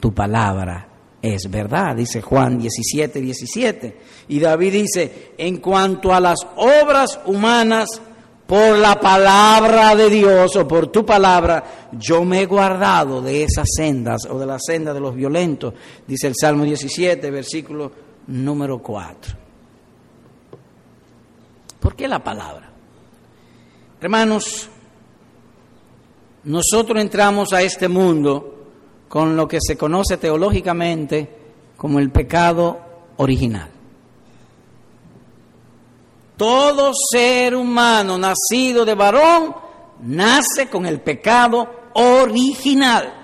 [0.00, 0.87] tu palabra
[1.20, 3.96] es verdad, dice Juan 17, 17.
[4.28, 8.00] Y David dice, en cuanto a las obras humanas,
[8.48, 13.68] por la palabra de Dios o por tu palabra, yo me he guardado de esas
[13.76, 15.74] sendas o de la senda de los violentos,
[16.06, 17.92] dice el Salmo 17, versículo
[18.28, 19.36] número 4.
[21.78, 22.70] ¿Por qué la palabra?
[24.00, 24.70] Hermanos,
[26.44, 28.57] nosotros entramos a este mundo
[29.08, 31.28] con lo que se conoce teológicamente
[31.76, 32.78] como el pecado
[33.16, 33.70] original.
[36.36, 39.54] Todo ser humano nacido de varón
[40.02, 43.14] nace con el pecado original.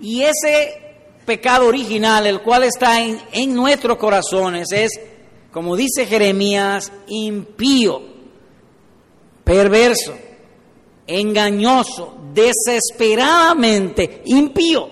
[0.00, 0.80] Y ese
[1.24, 5.00] pecado original, el cual está en, nuestros corazones, es,
[5.52, 8.02] como dice Jeremías, impío,
[9.44, 10.14] perverso,
[11.10, 14.88] engañoso, desesperadamente impío.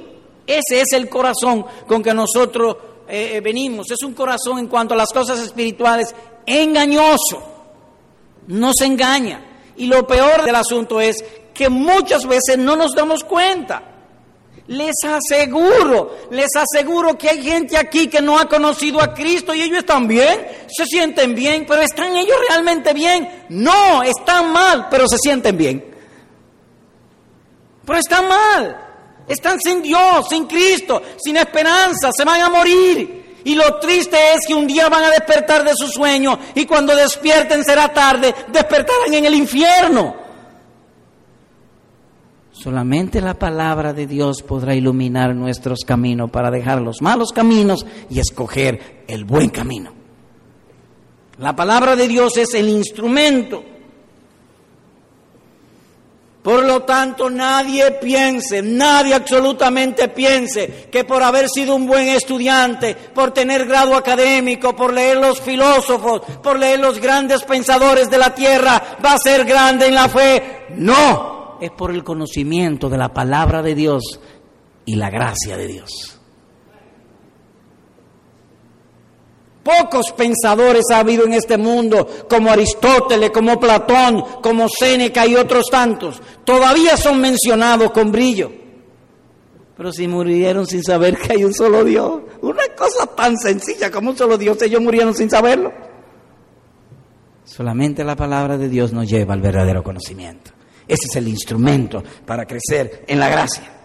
[0.46, 2.76] Ese es el corazón con que nosotros
[3.08, 3.90] eh, eh, venimos.
[3.90, 6.14] Es un corazón en cuanto a las cosas espirituales
[6.46, 7.42] engañoso,
[8.48, 9.44] nos engaña.
[9.76, 13.82] Y lo peor del asunto es que muchas veces no nos damos cuenta.
[14.68, 19.62] Les aseguro, les aseguro que hay gente aquí que no ha conocido a Cristo y
[19.62, 23.46] ellos están bien, se sienten bien, pero ¿están ellos realmente bien?
[23.48, 25.97] No, están mal, pero se sienten bien.
[27.88, 28.76] Pero están mal,
[29.26, 33.40] están sin Dios, sin Cristo, sin esperanza, se van a morir.
[33.44, 36.94] Y lo triste es que un día van a despertar de su sueño y cuando
[36.94, 40.16] despierten será tarde, despertarán en el infierno.
[42.52, 48.20] Solamente la palabra de Dios podrá iluminar nuestros caminos para dejar los malos caminos y
[48.20, 49.94] escoger el buen camino.
[51.38, 53.77] La palabra de Dios es el instrumento
[56.48, 62.94] por lo tanto, nadie piense, nadie absolutamente piense que por haber sido un buen estudiante,
[62.94, 68.34] por tener grado académico, por leer los filósofos, por leer los grandes pensadores de la
[68.34, 70.68] tierra, va a ser grande en la fe.
[70.70, 74.18] No, es por el conocimiento de la palabra de Dios
[74.86, 76.17] y la gracia de Dios.
[79.68, 85.66] Pocos pensadores ha habido en este mundo, como Aristóteles, como Platón, como Séneca y otros
[85.70, 86.22] tantos.
[86.42, 88.50] Todavía son mencionados con brillo.
[89.76, 94.08] Pero si murieron sin saber que hay un solo Dios, una cosa tan sencilla como
[94.08, 95.70] un solo Dios, ellos murieron sin saberlo.
[97.44, 100.50] Solamente la palabra de Dios nos lleva al verdadero conocimiento.
[100.86, 103.77] Ese es el instrumento para crecer en la gracia.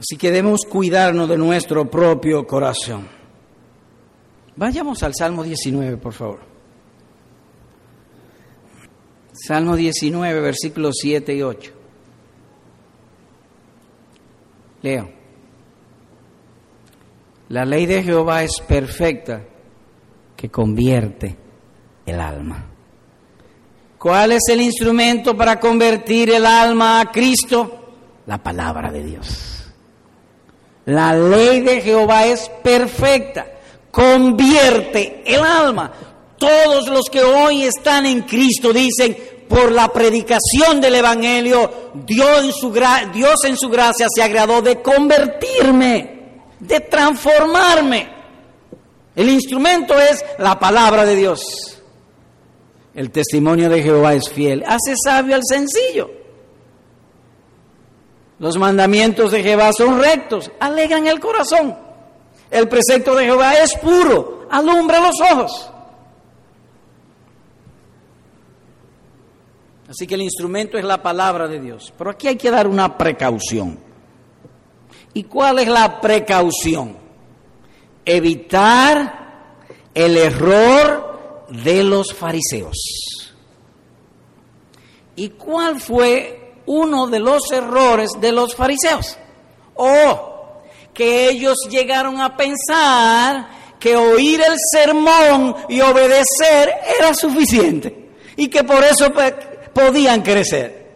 [0.00, 3.06] Así que debemos cuidarnos de nuestro propio corazón.
[4.56, 6.40] Vayamos al Salmo 19, por favor.
[9.32, 11.72] Salmo 19, versículos 7 y 8.
[14.80, 15.10] Leo.
[17.50, 19.44] La ley de Jehová es perfecta
[20.34, 21.36] que convierte
[22.06, 22.64] el alma.
[23.98, 27.96] ¿Cuál es el instrumento para convertir el alma a Cristo?
[28.24, 29.59] La palabra de Dios.
[30.90, 33.46] La ley de Jehová es perfecta,
[33.92, 35.92] convierte el alma.
[36.36, 39.16] Todos los que hoy están en Cristo dicen,
[39.48, 44.82] por la predicación del Evangelio, Dios en su, Dios en su gracia se agradó de
[44.82, 48.08] convertirme, de transformarme.
[49.14, 51.80] El instrumento es la palabra de Dios.
[52.96, 56.19] El testimonio de Jehová es fiel, hace sabio al sencillo.
[58.40, 61.76] Los mandamientos de Jehová son rectos, alegan el corazón.
[62.50, 65.70] El precepto de Jehová es puro, alumbra los ojos.
[69.90, 71.92] Así que el instrumento es la palabra de Dios.
[71.98, 73.78] Pero aquí hay que dar una precaución.
[75.12, 76.96] ¿Y cuál es la precaución?
[78.06, 79.58] Evitar
[79.92, 82.78] el error de los fariseos.
[85.16, 86.39] ¿Y cuál fue
[86.70, 89.18] uno de los errores de los fariseos.
[89.74, 90.62] O
[90.94, 93.48] que ellos llegaron a pensar
[93.80, 99.12] que oír el sermón y obedecer era suficiente y que por eso
[99.72, 100.90] podían crecer.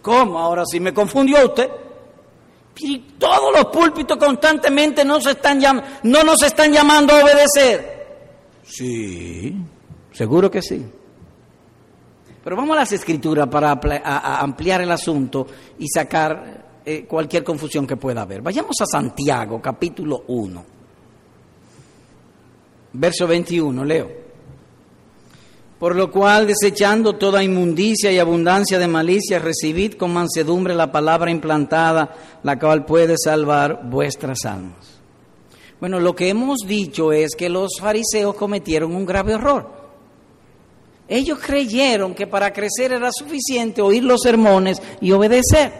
[0.00, 0.38] ¿Cómo?
[0.38, 1.68] Ahora sí me confundió usted.
[2.80, 5.60] Y todos los púlpitos constantemente no, se están
[6.04, 8.06] no nos están llamando a obedecer.
[8.62, 9.56] Sí,
[10.12, 10.86] seguro que sí.
[12.48, 13.78] Pero vamos a las escrituras para
[14.40, 15.46] ampliar el asunto
[15.78, 18.40] y sacar eh, cualquier confusión que pueda haber.
[18.40, 20.64] Vayamos a Santiago, capítulo 1,
[22.94, 24.10] verso 21, leo.
[25.78, 31.30] Por lo cual, desechando toda inmundicia y abundancia de malicia, recibid con mansedumbre la palabra
[31.30, 34.98] implantada, la cual puede salvar vuestras almas.
[35.78, 39.77] Bueno, lo que hemos dicho es que los fariseos cometieron un grave error.
[41.08, 45.72] Ellos creyeron que para crecer era suficiente oír los sermones y obedecer.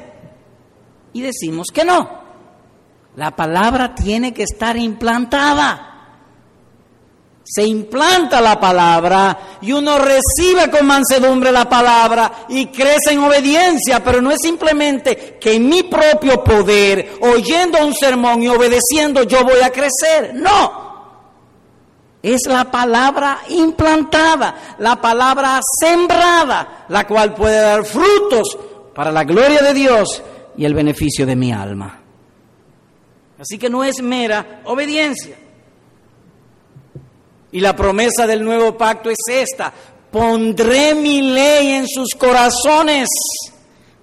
[1.13, 2.27] Y decimos que no.
[3.17, 5.89] La palabra tiene que estar implantada
[7.51, 14.05] se implanta la palabra y uno recibe con mansedumbre la palabra y crece en obediencia,
[14.05, 19.45] pero no es simplemente que en mi propio poder, oyendo un sermón y obedeciendo, yo
[19.45, 20.35] voy a crecer.
[20.35, 20.88] No.
[22.23, 28.59] Es la palabra implantada, la palabra sembrada, la cual puede dar frutos
[28.95, 30.23] para la gloria de Dios
[30.57, 32.01] y el beneficio de mi alma.
[33.39, 35.37] Así que no es mera obediencia.
[37.53, 39.73] Y la promesa del nuevo pacto es esta,
[40.11, 43.09] pondré mi ley en sus corazones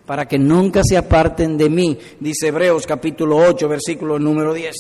[0.05, 4.76] para que nunca se aparten de mí, dice Hebreos capítulo 8, versículo número 10.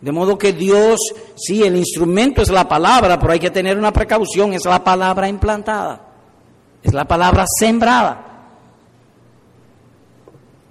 [0.00, 1.00] De modo que Dios,
[1.36, 5.28] sí, el instrumento es la palabra, pero hay que tener una precaución, es la palabra
[5.28, 6.00] implantada,
[6.82, 8.22] es la palabra sembrada.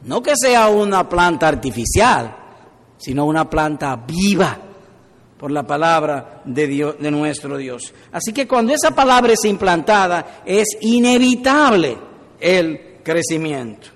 [0.04, 2.36] No que sea una planta artificial,
[2.98, 4.58] sino una planta viva
[5.38, 7.94] por la palabra de, Dios, de nuestro Dios.
[8.12, 11.98] Así que cuando esa palabra es implantada, es inevitable
[12.40, 13.88] el crecimiento.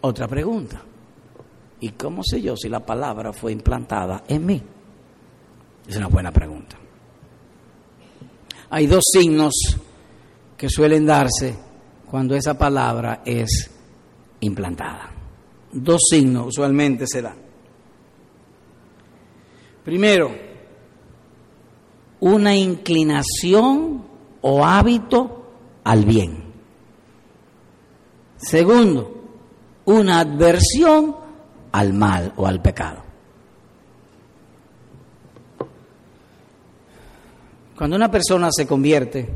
[0.00, 0.82] Otra pregunta.
[1.80, 4.62] ¿Y cómo sé yo si la palabra fue implantada en mí?
[5.86, 6.76] Es una buena pregunta.
[8.70, 9.54] Hay dos signos
[10.56, 11.56] que suelen darse
[12.10, 13.70] cuando esa palabra es
[14.40, 15.10] implantada.
[15.72, 17.36] Dos signos usualmente se dan.
[19.84, 20.30] Primero,
[22.20, 24.04] una inclinación
[24.42, 25.46] o hábito
[25.84, 26.44] al bien.
[28.36, 29.14] Segundo,
[29.86, 31.16] una adversión
[31.72, 33.02] al mal o al pecado.
[37.76, 39.28] Cuando una persona se convierte,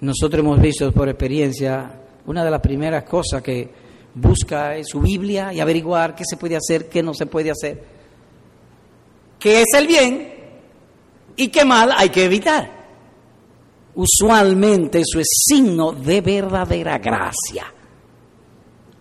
[0.00, 1.90] nosotros hemos visto por experiencia,
[2.26, 3.68] una de las primeras cosas que
[4.14, 7.96] busca es su Biblia y averiguar qué se puede hacer, qué no se puede hacer
[9.38, 10.34] qué es el bien
[11.36, 12.74] y qué mal hay que evitar.
[13.94, 17.72] Usualmente eso es signo de verdadera gracia.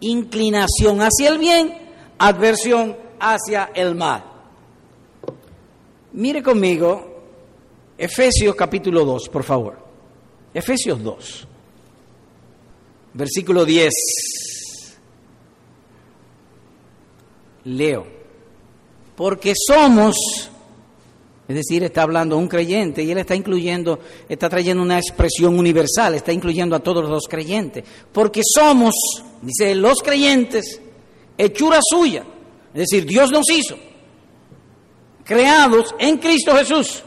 [0.02, 1.74] Inclinación hacia el bien,
[2.18, 4.24] adversión hacia el mal.
[6.14, 7.14] Mire conmigo
[7.98, 9.78] Efesios capítulo 2, por favor.
[10.54, 11.48] Efesios 2,
[13.14, 13.94] versículo 10.
[17.66, 18.16] Leo
[19.16, 20.16] porque somos,
[21.48, 26.16] es decir, está hablando un creyente y él está incluyendo, está trayendo una expresión universal,
[26.16, 28.94] está incluyendo a todos los creyentes, porque somos,
[29.42, 30.82] dice, los creyentes,
[31.38, 32.24] hechura suya,
[32.74, 33.76] es decir, Dios nos hizo,
[35.24, 37.04] creados en Cristo Jesús.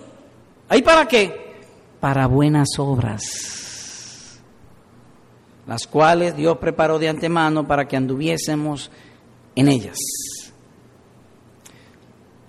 [0.68, 1.56] ¿Ahí para qué?
[2.00, 4.38] Para buenas obras,
[5.66, 8.90] las cuales Dios preparó de antemano para que anduviésemos
[9.54, 9.98] en ellas.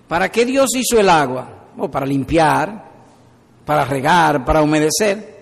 [0.07, 1.67] ¿Para qué Dios hizo el agua?
[1.77, 2.89] O para limpiar,
[3.63, 5.37] para regar, para humedecer.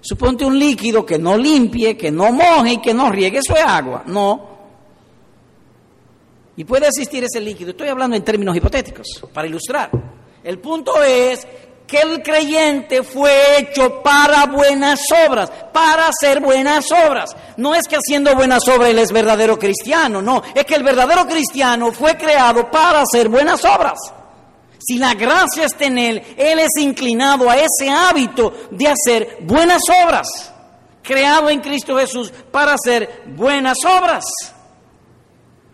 [0.00, 3.62] Suponte un líquido que no limpie, que no moje y que no riegue, eso es
[3.64, 4.02] agua.
[4.06, 4.47] No.
[6.58, 7.70] Y puede existir ese líquido.
[7.70, 9.90] Estoy hablando en términos hipotéticos, para ilustrar.
[10.42, 11.46] El punto es
[11.86, 17.30] que el creyente fue hecho para buenas obras, para hacer buenas obras.
[17.58, 21.28] No es que haciendo buenas obras él es verdadero cristiano, no, es que el verdadero
[21.28, 23.96] cristiano fue creado para hacer buenas obras.
[24.80, 29.82] Si la gracia está en él, él es inclinado a ese hábito de hacer buenas
[30.04, 30.52] obras,
[31.02, 34.24] creado en Cristo Jesús para hacer buenas obras.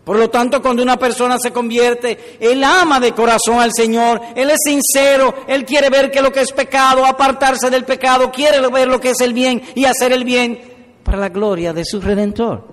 [0.05, 4.51] Por lo tanto, cuando una persona se convierte, él ama de corazón al Señor, él
[4.51, 8.87] es sincero, él quiere ver que lo que es pecado, apartarse del pecado, quiere ver
[8.87, 10.59] lo que es el bien y hacer el bien
[11.03, 12.63] para la gloria de su redentor.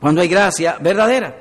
[0.00, 1.36] Cuando hay gracia verdadera.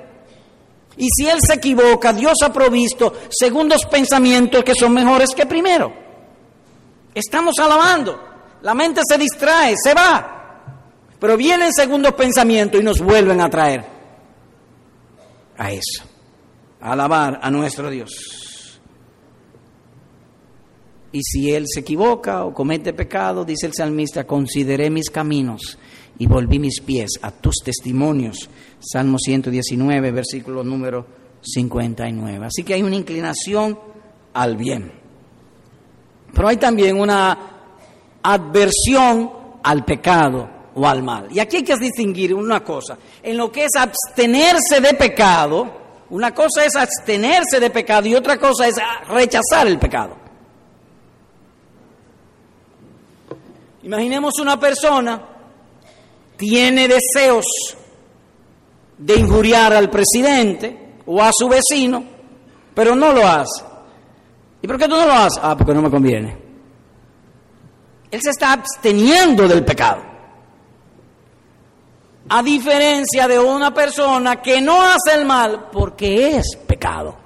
[0.97, 5.93] Y si él se equivoca, Dios ha provisto segundos pensamientos que son mejores que primero.
[7.15, 8.21] Estamos alabando,
[8.63, 10.39] la mente se distrae, se va.
[11.17, 13.90] Pero vienen segundos pensamientos y nos vuelven a traer
[15.57, 16.03] a eso,
[16.79, 18.79] a alabar a nuestro Dios.
[21.11, 25.77] Y si Él se equivoca o comete pecado, dice el salmista, consideré mis caminos
[26.17, 28.49] y volví mis pies a tus testimonios.
[28.79, 31.05] Salmo 119, versículo número
[31.41, 32.45] 59.
[32.45, 33.77] Así que hay una inclinación
[34.33, 34.91] al bien.
[36.33, 37.37] Pero hay también una
[38.23, 39.31] adversión
[39.63, 41.27] al pecado o al mal.
[41.31, 42.97] Y aquí hay que distinguir una cosa.
[43.21, 48.37] En lo que es abstenerse de pecado, una cosa es abstenerse de pecado y otra
[48.37, 48.75] cosa es
[49.07, 50.15] rechazar el pecado.
[53.83, 55.21] Imaginemos una persona
[56.37, 57.45] tiene deseos
[58.97, 62.03] de injuriar al presidente o a su vecino,
[62.73, 63.63] pero no lo hace.
[64.61, 65.39] ¿Y por qué tú no lo haces?
[65.41, 66.37] Ah, porque no me conviene.
[68.11, 70.10] Él se está absteniendo del pecado.
[72.33, 77.17] A diferencia de una persona que no hace el mal porque es pecado.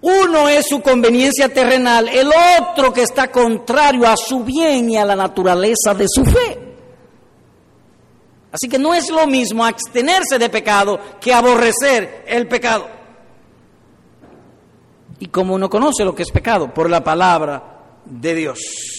[0.00, 2.30] Uno es su conveniencia terrenal, el
[2.60, 6.76] otro que está contrario a su bien y a la naturaleza de su fe.
[8.52, 12.88] Así que no es lo mismo abstenerse de pecado que aborrecer el pecado.
[15.18, 18.97] Y como uno conoce lo que es pecado, por la palabra de Dios.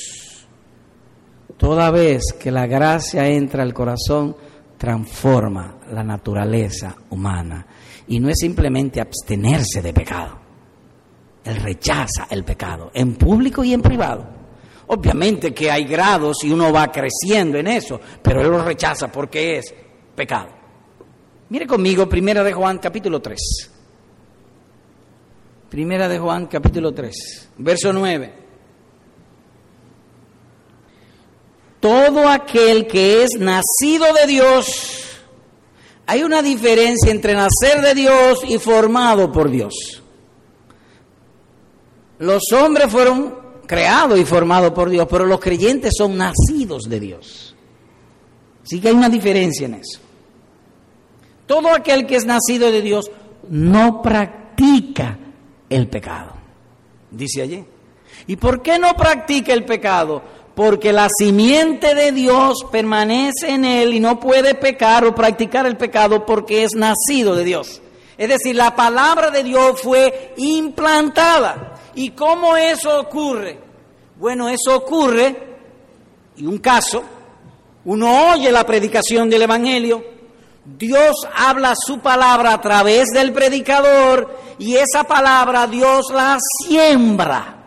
[1.60, 4.34] Toda vez que la gracia entra al corazón,
[4.78, 7.68] transforma la naturaleza humana.
[8.08, 10.40] Y no es simplemente abstenerse de pecado.
[11.44, 14.26] Él rechaza el pecado, en público y en privado.
[14.88, 19.58] Obviamente que hay grados y uno va creciendo en eso, pero él lo rechaza porque
[19.58, 19.76] es
[20.16, 20.48] pecado.
[21.50, 23.40] Mire conmigo, Primera de Juan capítulo 3.
[25.70, 28.49] Primera de Juan capítulo 3, verso 9.
[31.80, 35.04] Todo aquel que es nacido de Dios,
[36.06, 40.04] hay una diferencia entre nacer de Dios y formado por Dios.
[42.20, 47.56] Los hombres fueron creados y formados por Dios, pero los creyentes son nacidos de Dios.
[48.64, 50.00] Así que hay una diferencia en eso.
[51.46, 53.10] Todo aquel que es nacido de Dios
[53.50, 55.18] no practica
[55.70, 56.34] el pecado,
[57.10, 57.64] dice allí.
[58.28, 60.22] ¿Y por qué no practica el pecado?
[60.60, 65.78] Porque la simiente de Dios permanece en él y no puede pecar o practicar el
[65.78, 67.82] pecado porque es nacido de Dios.
[68.18, 71.76] Es decir, la palabra de Dios fue implantada.
[71.96, 73.58] ¿Y cómo eso ocurre?
[74.18, 75.34] Bueno, eso ocurre,
[76.36, 77.04] y un caso,
[77.86, 80.04] uno oye la predicación del Evangelio,
[80.66, 87.59] Dios habla su palabra a través del predicador y esa palabra Dios la siembra.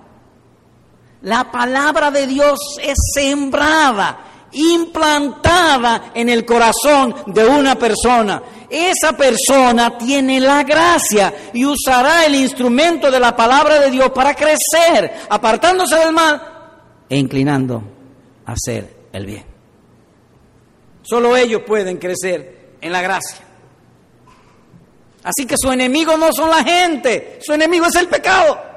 [1.22, 8.42] La palabra de Dios es sembrada implantada en el corazón de una persona.
[8.68, 14.34] Esa persona tiene la gracia y usará el instrumento de la palabra de Dios para
[14.34, 16.40] crecer, apartándose del mal
[17.08, 17.82] e inclinando
[18.46, 19.44] a hacer el bien.
[21.02, 23.38] Solo ellos pueden crecer en la gracia.
[25.22, 28.71] Así que su enemigo no son la gente, su enemigo es el pecado.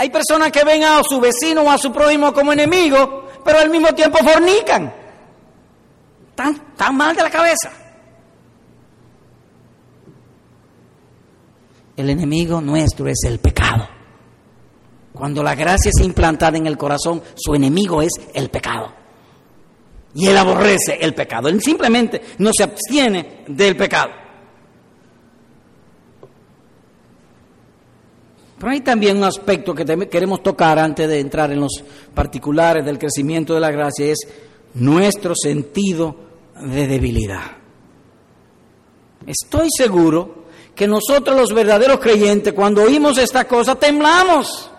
[0.00, 3.70] Hay personas que ven a su vecino o a su prójimo como enemigo pero al
[3.70, 4.92] mismo tiempo fornican.
[6.34, 7.70] Tan, mal de la cabeza.
[11.96, 13.86] El enemigo nuestro es el pecado.
[15.12, 18.94] Cuando la gracia es implantada en el corazón, su enemigo es el pecado.
[20.14, 21.48] Y él aborrece el pecado.
[21.48, 24.19] Él simplemente no se abstiene del pecado.
[28.60, 31.82] Pero hay también un aspecto que queremos tocar antes de entrar en los
[32.12, 34.18] particulares del crecimiento de la gracia, es
[34.74, 36.14] nuestro sentido
[36.60, 37.52] de debilidad.
[39.26, 40.44] Estoy seguro
[40.74, 44.70] que nosotros los verdaderos creyentes, cuando oímos esta cosa, temblamos.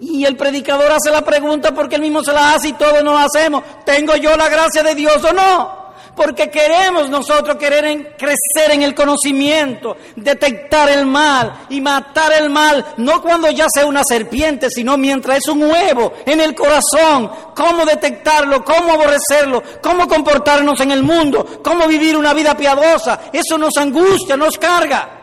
[0.00, 3.18] Y el predicador hace la pregunta porque él mismo se la hace y todos nos
[3.24, 3.64] hacemos.
[3.86, 5.83] ¿Tengo yo la gracia de Dios o no?
[6.16, 12.84] Porque queremos nosotros querer crecer en el conocimiento, detectar el mal y matar el mal,
[12.98, 17.84] no cuando ya sea una serpiente, sino mientras es un huevo en el corazón, cómo
[17.84, 23.76] detectarlo, cómo aborrecerlo, cómo comportarnos en el mundo, cómo vivir una vida piadosa, eso nos
[23.76, 25.20] angustia, nos carga.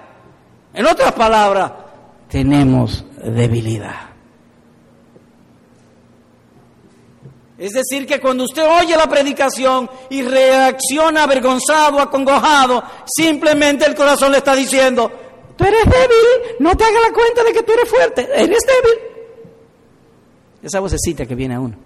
[0.74, 1.72] En otras palabras,
[2.30, 4.11] tenemos debilidad.
[7.62, 14.32] Es decir, que cuando usted oye la predicación y reacciona avergonzado, acongojado, simplemente el corazón
[14.32, 15.12] le está diciendo,
[15.56, 19.00] tú eres débil, no te hagas la cuenta de que tú eres fuerte, eres débil.
[20.64, 21.78] Esa vocecita que viene a uno.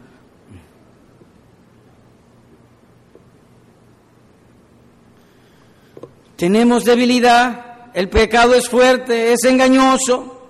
[6.38, 10.48] Tenemos debilidad, el pecado es fuerte, es engañoso.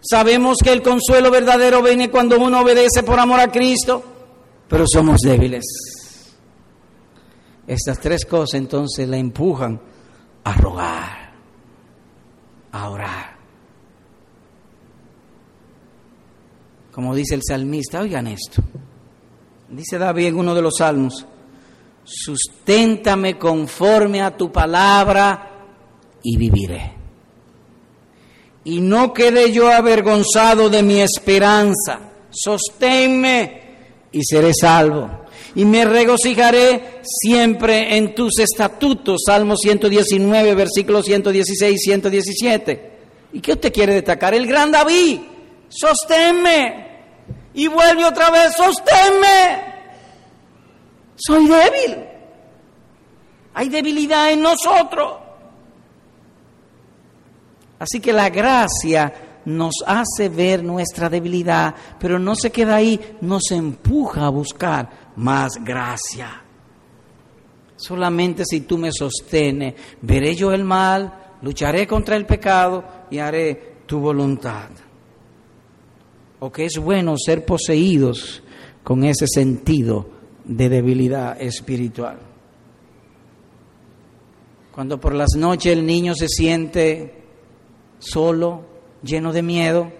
[0.00, 4.14] Sabemos que el consuelo verdadero viene cuando uno obedece por amor a Cristo,
[4.68, 5.64] pero somos débiles.
[7.66, 9.80] Estas tres cosas entonces la empujan
[10.44, 11.32] a rogar,
[12.72, 13.36] a orar.
[16.92, 18.62] Como dice el salmista, oigan esto.
[19.68, 21.26] Dice David en uno de los salmos,
[22.04, 25.50] susténtame conforme a tu palabra
[26.22, 26.92] y viviré.
[28.64, 32.00] Y no quede yo avergonzado de mi esperanza.
[32.30, 33.67] Sosténme
[34.12, 35.08] y seré salvo.
[35.54, 39.22] Y me regocijaré siempre en tus estatutos.
[39.26, 42.90] Salmo 119, versículos 116 y 117.
[43.32, 44.34] ¿Y qué usted quiere destacar?
[44.34, 45.20] El gran David.
[45.68, 46.86] Sosténme.
[47.54, 49.68] Y vuelve otra vez, sosténme.
[51.16, 52.04] Soy débil.
[53.54, 55.14] Hay debilidad en nosotros.
[57.78, 59.12] Así que la gracia
[59.48, 65.52] nos hace ver nuestra debilidad, pero no se queda ahí, nos empuja a buscar más
[65.64, 66.42] gracia.
[67.74, 73.76] Solamente si tú me sostienes, veré yo el mal, lucharé contra el pecado y haré
[73.86, 74.68] tu voluntad.
[76.40, 78.42] O que es bueno ser poseídos
[78.84, 80.10] con ese sentido
[80.44, 82.18] de debilidad espiritual.
[84.72, 87.14] Cuando por las noches el niño se siente
[87.98, 88.67] solo,
[89.02, 89.90] lleno de miedo,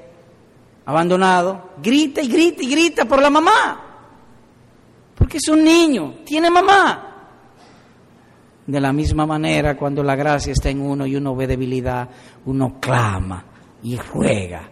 [0.84, 3.84] abandonado, grita y grita y grita por la mamá.
[5.14, 7.05] Porque es un niño, tiene mamá.
[8.66, 12.09] De la misma manera, cuando la gracia está en uno y uno ve debilidad,
[12.44, 13.44] uno clama
[13.82, 14.68] y ruega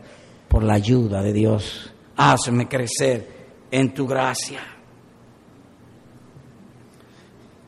[0.48, 1.92] por la ayuda de Dios.
[2.16, 3.36] Hazme crecer
[3.70, 4.60] en tu gracia.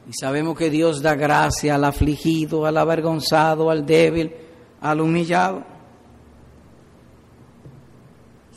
[0.09, 4.32] Y sabemos que Dios da gracia al afligido, al avergonzado, al débil,
[4.80, 5.78] al humillado.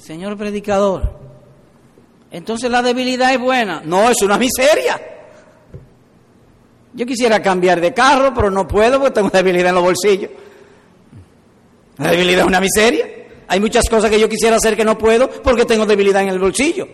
[0.01, 1.13] Señor predicador,
[2.31, 3.81] entonces la debilidad es buena.
[3.85, 4.99] No, es una miseria.
[6.93, 10.31] Yo quisiera cambiar de carro, pero no puedo porque tengo debilidad en los bolsillos.
[11.97, 13.07] La debilidad es una miseria.
[13.47, 16.39] Hay muchas cosas que yo quisiera hacer que no puedo porque tengo debilidad en el
[16.39, 16.87] bolsillo.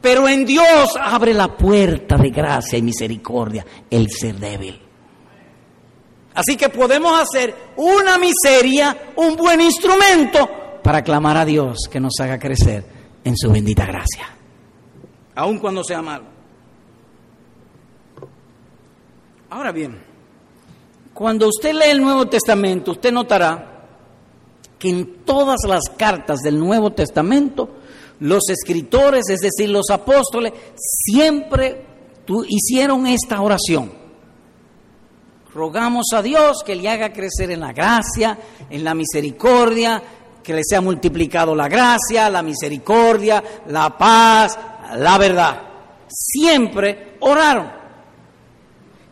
[0.00, 4.78] Pero en Dios abre la puerta de gracia y misericordia el ser débil.
[6.34, 12.12] Así que podemos hacer una miseria un buen instrumento para clamar a Dios que nos
[12.20, 12.84] haga crecer
[13.24, 14.36] en su bendita gracia,
[15.34, 16.26] aun cuando sea malo.
[19.48, 19.98] Ahora bien,
[21.14, 23.86] cuando usted lee el Nuevo Testamento, usted notará
[24.78, 27.70] que en todas las cartas del Nuevo Testamento
[28.20, 31.82] los escritores, es decir, los apóstoles, siempre
[32.46, 33.90] hicieron esta oración.
[35.54, 40.02] Rogamos a Dios que le haga crecer en la gracia, en la misericordia,
[40.44, 44.56] que le sea multiplicado la gracia, la misericordia, la paz,
[44.96, 45.62] la verdad.
[46.06, 47.72] Siempre oraron.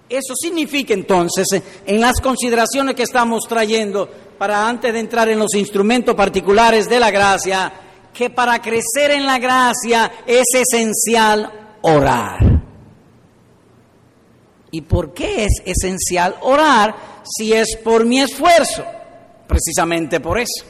[0.09, 1.47] Eso significa entonces,
[1.87, 7.01] en las consideraciones que estamos trayendo, para antes de entrar en los instrumentos particulares de
[7.01, 7.73] la gracia,
[8.13, 12.61] que para crecer en la gracia es esencial orar.
[14.71, 18.85] ¿Y por qué es esencial orar si es por mi esfuerzo?
[19.47, 20.65] Precisamente por eso.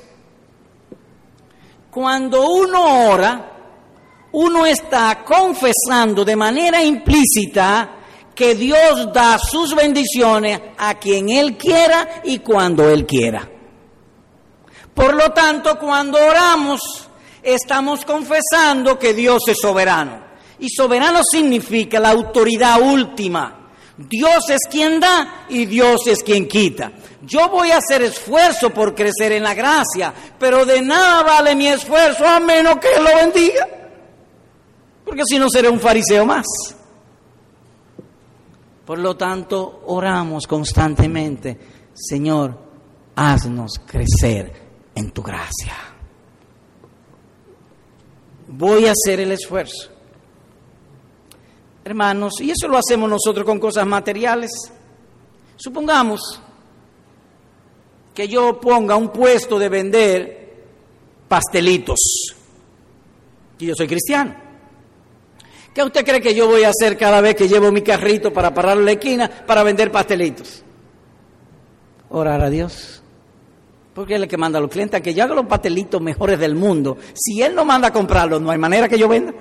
[1.93, 3.53] Cuando uno ora,
[4.33, 7.97] uno está confesando de manera implícita
[8.35, 13.47] que Dios da sus bendiciones a quien Él quiera y cuando Él quiera.
[14.95, 16.81] Por lo tanto, cuando oramos,
[17.43, 20.25] estamos confesando que Dios es soberano.
[20.61, 23.62] Y soberano significa la autoridad última.
[24.09, 26.93] Dios es quien da y Dios es quien quita.
[27.23, 31.69] Yo voy a hacer esfuerzo por crecer en la gracia, pero de nada vale mi
[31.69, 33.69] esfuerzo a menos que Él lo bendiga.
[35.05, 36.47] Porque si no seré un fariseo más.
[38.85, 41.59] Por lo tanto, oramos constantemente,
[41.95, 42.59] Señor,
[43.15, 44.53] haznos crecer
[44.95, 45.93] en tu gracia
[48.53, 49.91] voy a hacer el esfuerzo.
[51.85, 54.51] Hermanos, y eso lo hacemos nosotros con cosas materiales.
[55.57, 56.41] Supongamos
[58.15, 60.43] que yo ponga un puesto de vender
[61.29, 61.99] pastelitos
[63.59, 64.35] y yo soy cristiano.
[65.75, 68.53] ¿Qué usted cree que yo voy a hacer cada vez que llevo mi carrito para
[68.53, 70.63] parar la esquina para vender pastelitos?
[72.11, 73.03] Orar a Dios.
[73.95, 76.01] Porque él es el que manda a los clientes a que yo haga los pastelitos
[76.01, 76.99] mejores del mundo.
[77.15, 79.33] Si él no manda a comprarlos, no hay manera que yo venda.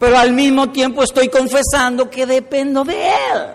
[0.00, 3.54] Pero al mismo tiempo estoy confesando que dependo de él.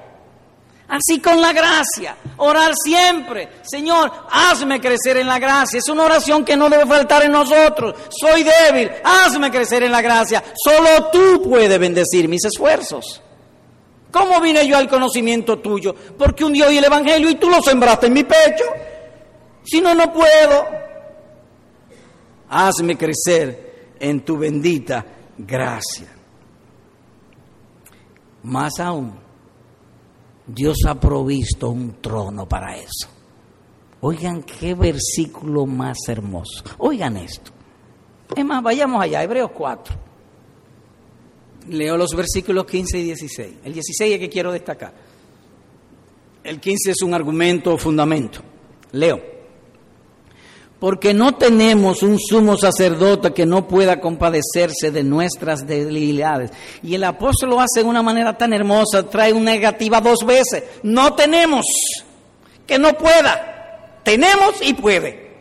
[0.88, 3.50] Así con la gracia, orar siempre.
[3.64, 5.80] Señor, hazme crecer en la gracia.
[5.80, 7.96] Es una oración que no debe faltar en nosotros.
[8.10, 10.44] Soy débil, hazme crecer en la gracia.
[10.56, 13.24] Solo tú puedes bendecir mis esfuerzos.
[14.12, 15.96] ¿Cómo vine yo al conocimiento tuyo?
[16.16, 18.66] Porque un día oí el Evangelio y tú lo sembraste en mi pecho.
[19.64, 20.68] Si no, no puedo.
[22.50, 25.04] Hazme crecer en tu bendita
[25.40, 26.15] gracia.
[28.46, 29.14] Más aún,
[30.46, 33.10] Dios ha provisto un trono para eso.
[34.02, 36.64] Oigan qué versículo más hermoso.
[36.78, 37.52] Oigan esto.
[38.36, 39.96] Es más, vayamos allá, Hebreos 4.
[41.70, 43.56] Leo los versículos 15 y 16.
[43.64, 44.94] El 16 es que quiero destacar.
[46.44, 48.42] El 15 es un argumento o fundamento.
[48.92, 49.35] Leo.
[50.86, 56.52] Porque no tenemos un sumo sacerdote que no pueda compadecerse de nuestras debilidades.
[56.84, 60.64] Y el apóstol lo hace de una manera tan hermosa, trae una negativa dos veces.
[60.84, 61.66] No tenemos,
[62.68, 63.98] que no pueda.
[64.04, 65.32] Tenemos y puede.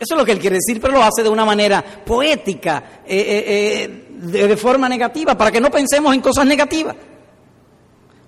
[0.00, 3.16] Eso es lo que él quiere decir, pero lo hace de una manera poética, eh,
[3.16, 6.96] eh, eh, de, forma negativa, para que no pensemos en cosas negativas.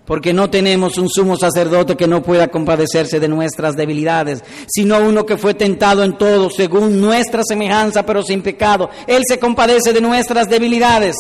[0.07, 5.27] Porque no tenemos un sumo sacerdote que no pueda compadecerse de nuestras debilidades, sino uno
[5.27, 8.89] que fue tentado en todo según nuestra semejanza, pero sin pecado.
[9.07, 11.17] Él se compadece de nuestras debilidades.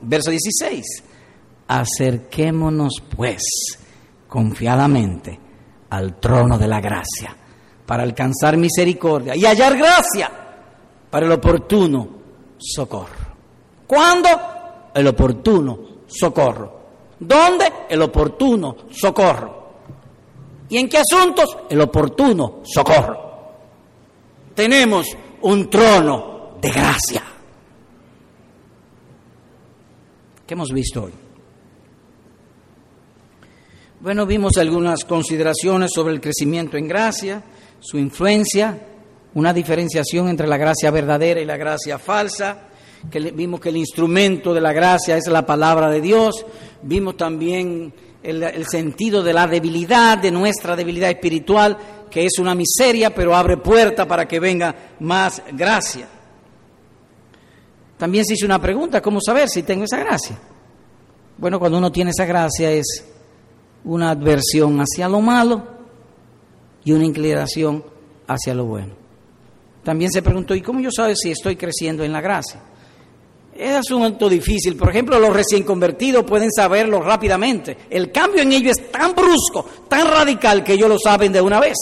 [0.00, 0.84] Verso 16.
[1.66, 3.42] Acerquémonos pues
[4.28, 5.38] confiadamente
[5.90, 7.34] al trono de la gracia
[7.84, 10.30] para alcanzar misericordia y hallar gracia
[11.10, 12.08] para el oportuno
[12.58, 13.28] socorro.
[13.86, 14.28] ¿Cuándo?
[14.94, 16.77] El oportuno socorro.
[17.20, 17.72] ¿Dónde?
[17.88, 19.58] El oportuno socorro.
[20.68, 21.56] ¿Y en qué asuntos?
[21.68, 23.28] El oportuno socorro.
[24.54, 25.06] Tenemos
[25.42, 27.22] un trono de gracia.
[30.46, 31.12] ¿Qué hemos visto hoy?
[34.00, 37.42] Bueno, vimos algunas consideraciones sobre el crecimiento en gracia,
[37.80, 38.78] su influencia,
[39.34, 42.67] una diferenciación entre la gracia verdadera y la gracia falsa,
[43.10, 46.44] que vimos que el instrumento de la gracia es la palabra de Dios,
[46.82, 47.92] vimos también
[48.22, 51.76] el, sentido de la debilidad, de nuestra debilidad espiritual,
[52.10, 56.08] que es una miseria, pero abre puerta para que venga más gracia.
[57.96, 60.38] También se hizo una pregunta, ¿cómo saber si tengo esa gracia?
[61.36, 63.04] Bueno, cuando uno tiene esa gracia es
[63.84, 65.62] una adversión hacia lo malo
[66.84, 67.84] y una inclinación
[68.26, 68.94] hacia lo bueno.
[69.82, 72.60] También se preguntó, ¿y cómo yo sabe si estoy creciendo en la gracia?
[73.58, 74.76] Es asunto difícil.
[74.76, 77.76] Por ejemplo, los recién convertidos pueden saberlo rápidamente.
[77.90, 81.58] El cambio en ellos es tan brusco, tan radical, que ellos lo saben de una
[81.58, 81.76] vez.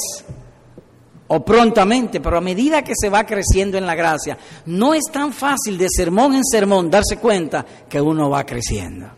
[1.28, 5.34] O prontamente, pero a medida que se va creciendo en la gracia, no es tan
[5.34, 9.08] fácil de sermón en sermón darse cuenta que uno va creciendo.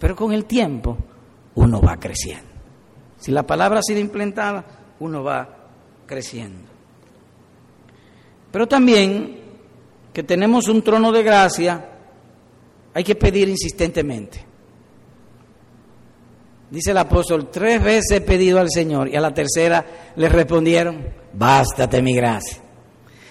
[0.00, 0.98] Pero con el tiempo,
[1.54, 2.50] uno va creciendo.
[3.20, 4.64] Si la palabra ha sido implantada,
[4.98, 5.48] uno va
[6.06, 6.68] creciendo.
[8.50, 9.41] Pero también
[10.12, 11.88] que tenemos un trono de gracia,
[12.94, 14.44] hay que pedir insistentemente.
[16.70, 19.84] Dice el apóstol, tres veces he pedido al Señor y a la tercera
[20.16, 22.58] le respondieron, bástate mi gracia.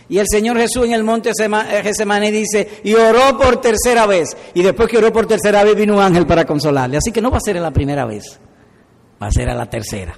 [0.09, 4.35] Y el Señor Jesús en el monte eh, Getsemaní dice, y oró por tercera vez.
[4.53, 6.97] Y después que oró por tercera vez vino un ángel para consolarle.
[6.97, 8.37] Así que no va a ser en la primera vez,
[9.21, 10.13] va a ser a la tercera.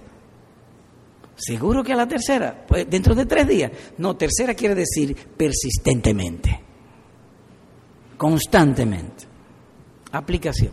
[1.36, 2.66] ¿Seguro que a la tercera?
[2.68, 3.72] Pues dentro de tres días.
[3.98, 6.60] No, tercera quiere decir persistentemente,
[8.18, 9.26] constantemente.
[10.12, 10.72] Aplicación.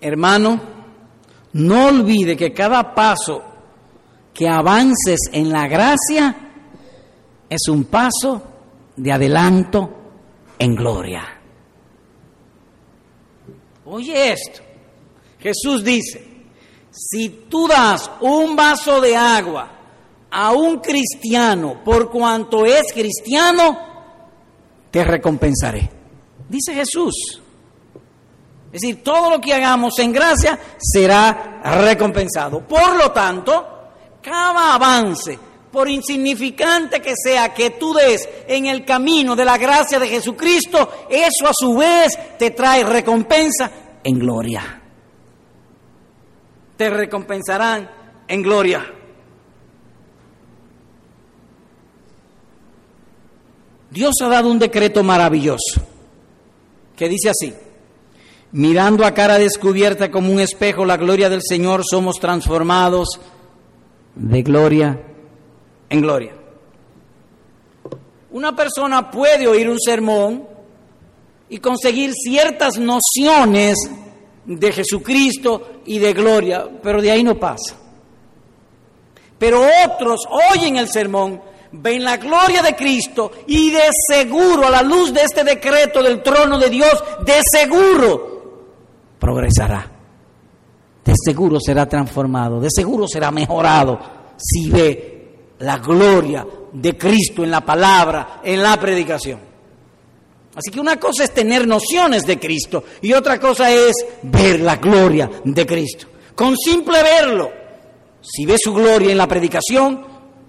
[0.00, 0.60] Hermano,
[1.52, 3.42] no olvide que cada paso
[4.32, 6.36] que avances en la gracia
[7.48, 8.42] es un paso
[8.96, 9.90] de adelanto
[10.58, 11.24] en gloria.
[13.84, 14.62] Oye esto.
[15.40, 16.29] Jesús dice,
[16.90, 19.70] si tú das un vaso de agua
[20.30, 23.78] a un cristiano por cuanto es cristiano,
[24.90, 25.88] te recompensaré.
[26.48, 27.40] Dice Jesús.
[28.72, 32.60] Es decir, todo lo que hagamos en gracia será recompensado.
[32.60, 33.66] Por lo tanto,
[34.22, 35.38] cada avance,
[35.72, 41.06] por insignificante que sea que tú des en el camino de la gracia de Jesucristo,
[41.08, 43.70] eso a su vez te trae recompensa
[44.04, 44.79] en gloria
[46.80, 47.90] te recompensarán
[48.26, 48.82] en gloria.
[53.90, 55.82] Dios ha dado un decreto maravilloso
[56.96, 57.52] que dice así,
[58.52, 63.20] mirando a cara descubierta como un espejo la gloria del Señor, somos transformados
[64.14, 64.98] de gloria
[65.90, 66.32] en gloria.
[68.30, 70.48] Una persona puede oír un sermón
[71.50, 73.76] y conseguir ciertas nociones
[74.44, 77.76] de Jesucristo y de gloria, pero de ahí no pasa.
[79.38, 80.20] Pero otros
[80.52, 81.40] oyen el sermón,
[81.72, 86.22] ven la gloria de Cristo y de seguro, a la luz de este decreto del
[86.22, 88.30] trono de Dios, de seguro
[89.18, 89.90] progresará.
[91.04, 93.98] De seguro será transformado, de seguro será mejorado
[94.36, 99.49] si ve la gloria de Cristo en la palabra, en la predicación.
[100.54, 103.92] Así que una cosa es tener nociones de Cristo y otra cosa es
[104.22, 106.08] ver la gloria de Cristo.
[106.34, 107.50] Con simple verlo,
[108.20, 110.04] si ve su gloria en la predicación,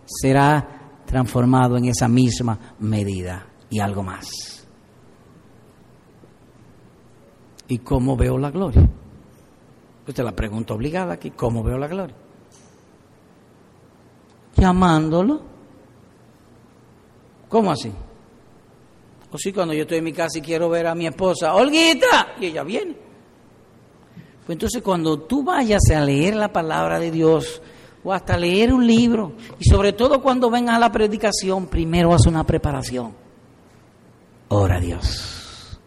[0.05, 4.27] será transformado en esa misma medida y algo más.
[7.67, 8.89] ¿Y cómo veo la gloria?
[10.07, 12.15] Usted la pregunta obligada aquí, ¿cómo veo la gloria?
[14.57, 15.41] Llamándolo.
[17.47, 17.91] ¿Cómo así?
[19.32, 22.36] O si cuando yo estoy en mi casa y quiero ver a mi esposa, Olguita,
[22.39, 22.95] y ella viene.
[24.45, 27.61] Pues entonces cuando tú vayas a leer la palabra de Dios
[28.03, 32.25] o hasta leer un libro, y sobre todo cuando vengas a la predicación, primero haz
[32.25, 33.13] una preparación.
[34.49, 35.79] Ora a Dios.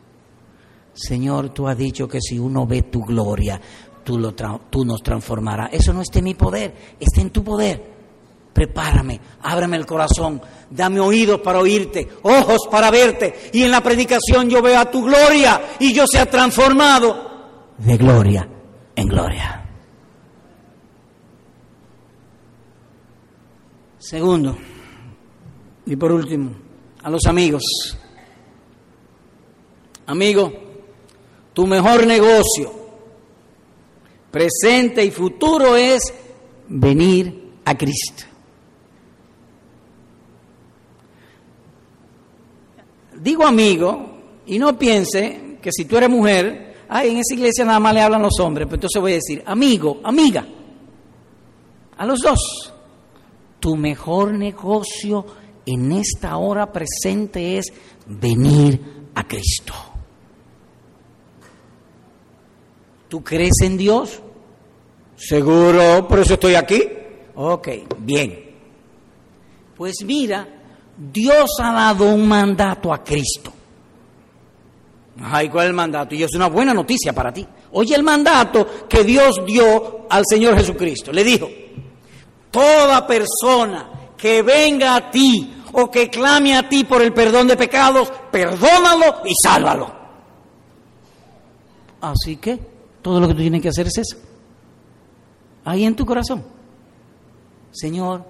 [0.94, 3.60] Señor, tú has dicho que si uno ve tu gloria,
[4.04, 5.70] tú, lo tú nos transformarás.
[5.72, 7.93] Eso no está en mi poder, está en tu poder.
[8.54, 10.40] Prepárame, ábreme el corazón,
[10.70, 15.74] dame oídos para oírte, ojos para verte, y en la predicación yo vea tu gloria
[15.80, 18.48] y yo sea transformado de gloria
[18.94, 19.60] en gloria.
[23.98, 24.56] Segundo,
[25.86, 26.54] y por último,
[27.02, 27.62] a los amigos.
[30.06, 30.52] Amigo,
[31.52, 32.72] tu mejor negocio,
[34.30, 36.02] presente y futuro, es
[36.68, 38.33] venir a Cristo.
[43.24, 44.06] Digo amigo
[44.44, 48.02] y no piense que si tú eres mujer, ay, en esa iglesia nada más le
[48.02, 50.46] hablan los hombres, pero entonces voy a decir amigo, amiga,
[51.96, 52.70] a los dos.
[53.58, 55.24] Tu mejor negocio
[55.64, 57.72] en esta hora presente es
[58.06, 59.72] venir a Cristo.
[63.08, 64.20] ¿Tú crees en Dios?
[65.16, 66.82] Seguro, por eso estoy aquí.
[67.36, 67.68] Ok,
[68.00, 68.50] bien.
[69.74, 70.63] Pues mira,
[70.96, 73.52] Dios ha dado un mandato a Cristo.
[75.22, 76.14] Ay, ¿cuál es el mandato?
[76.14, 77.46] Y es una buena noticia para ti.
[77.72, 81.12] Oye el mandato que Dios dio al Señor Jesucristo.
[81.12, 81.48] Le dijo,
[82.50, 87.56] toda persona que venga a ti o que clame a ti por el perdón de
[87.56, 89.92] pecados, perdónalo y sálvalo.
[92.00, 92.58] Así que
[93.02, 94.16] todo lo que tú tienes que hacer es eso.
[95.64, 96.44] Ahí en tu corazón.
[97.72, 98.24] Señor,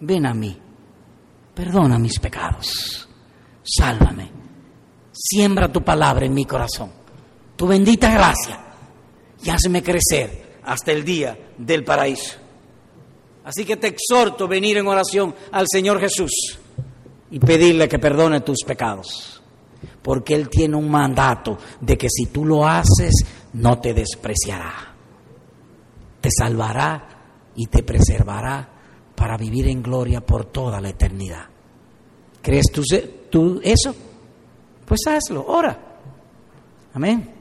[0.00, 0.61] ven a mí
[1.54, 3.08] perdona mis pecados,
[3.62, 4.30] sálvame,
[5.12, 6.90] siembra tu palabra en mi corazón,
[7.56, 8.60] tu bendita gracia,
[9.42, 12.36] y hazme crecer hasta el día del paraíso.
[13.44, 16.58] Así que te exhorto a venir en oración al Señor Jesús
[17.30, 19.42] y pedirle que perdone tus pecados,
[20.00, 23.12] porque Él tiene un mandato de que si tú lo haces,
[23.54, 24.94] no te despreciará,
[26.20, 27.08] te salvará
[27.56, 28.71] y te preservará
[29.22, 31.44] para vivir en gloria por toda la eternidad.
[32.42, 32.82] ¿Crees tú,
[33.30, 33.94] tú eso?
[34.84, 35.78] Pues hazlo, ora.
[36.92, 37.31] Amén.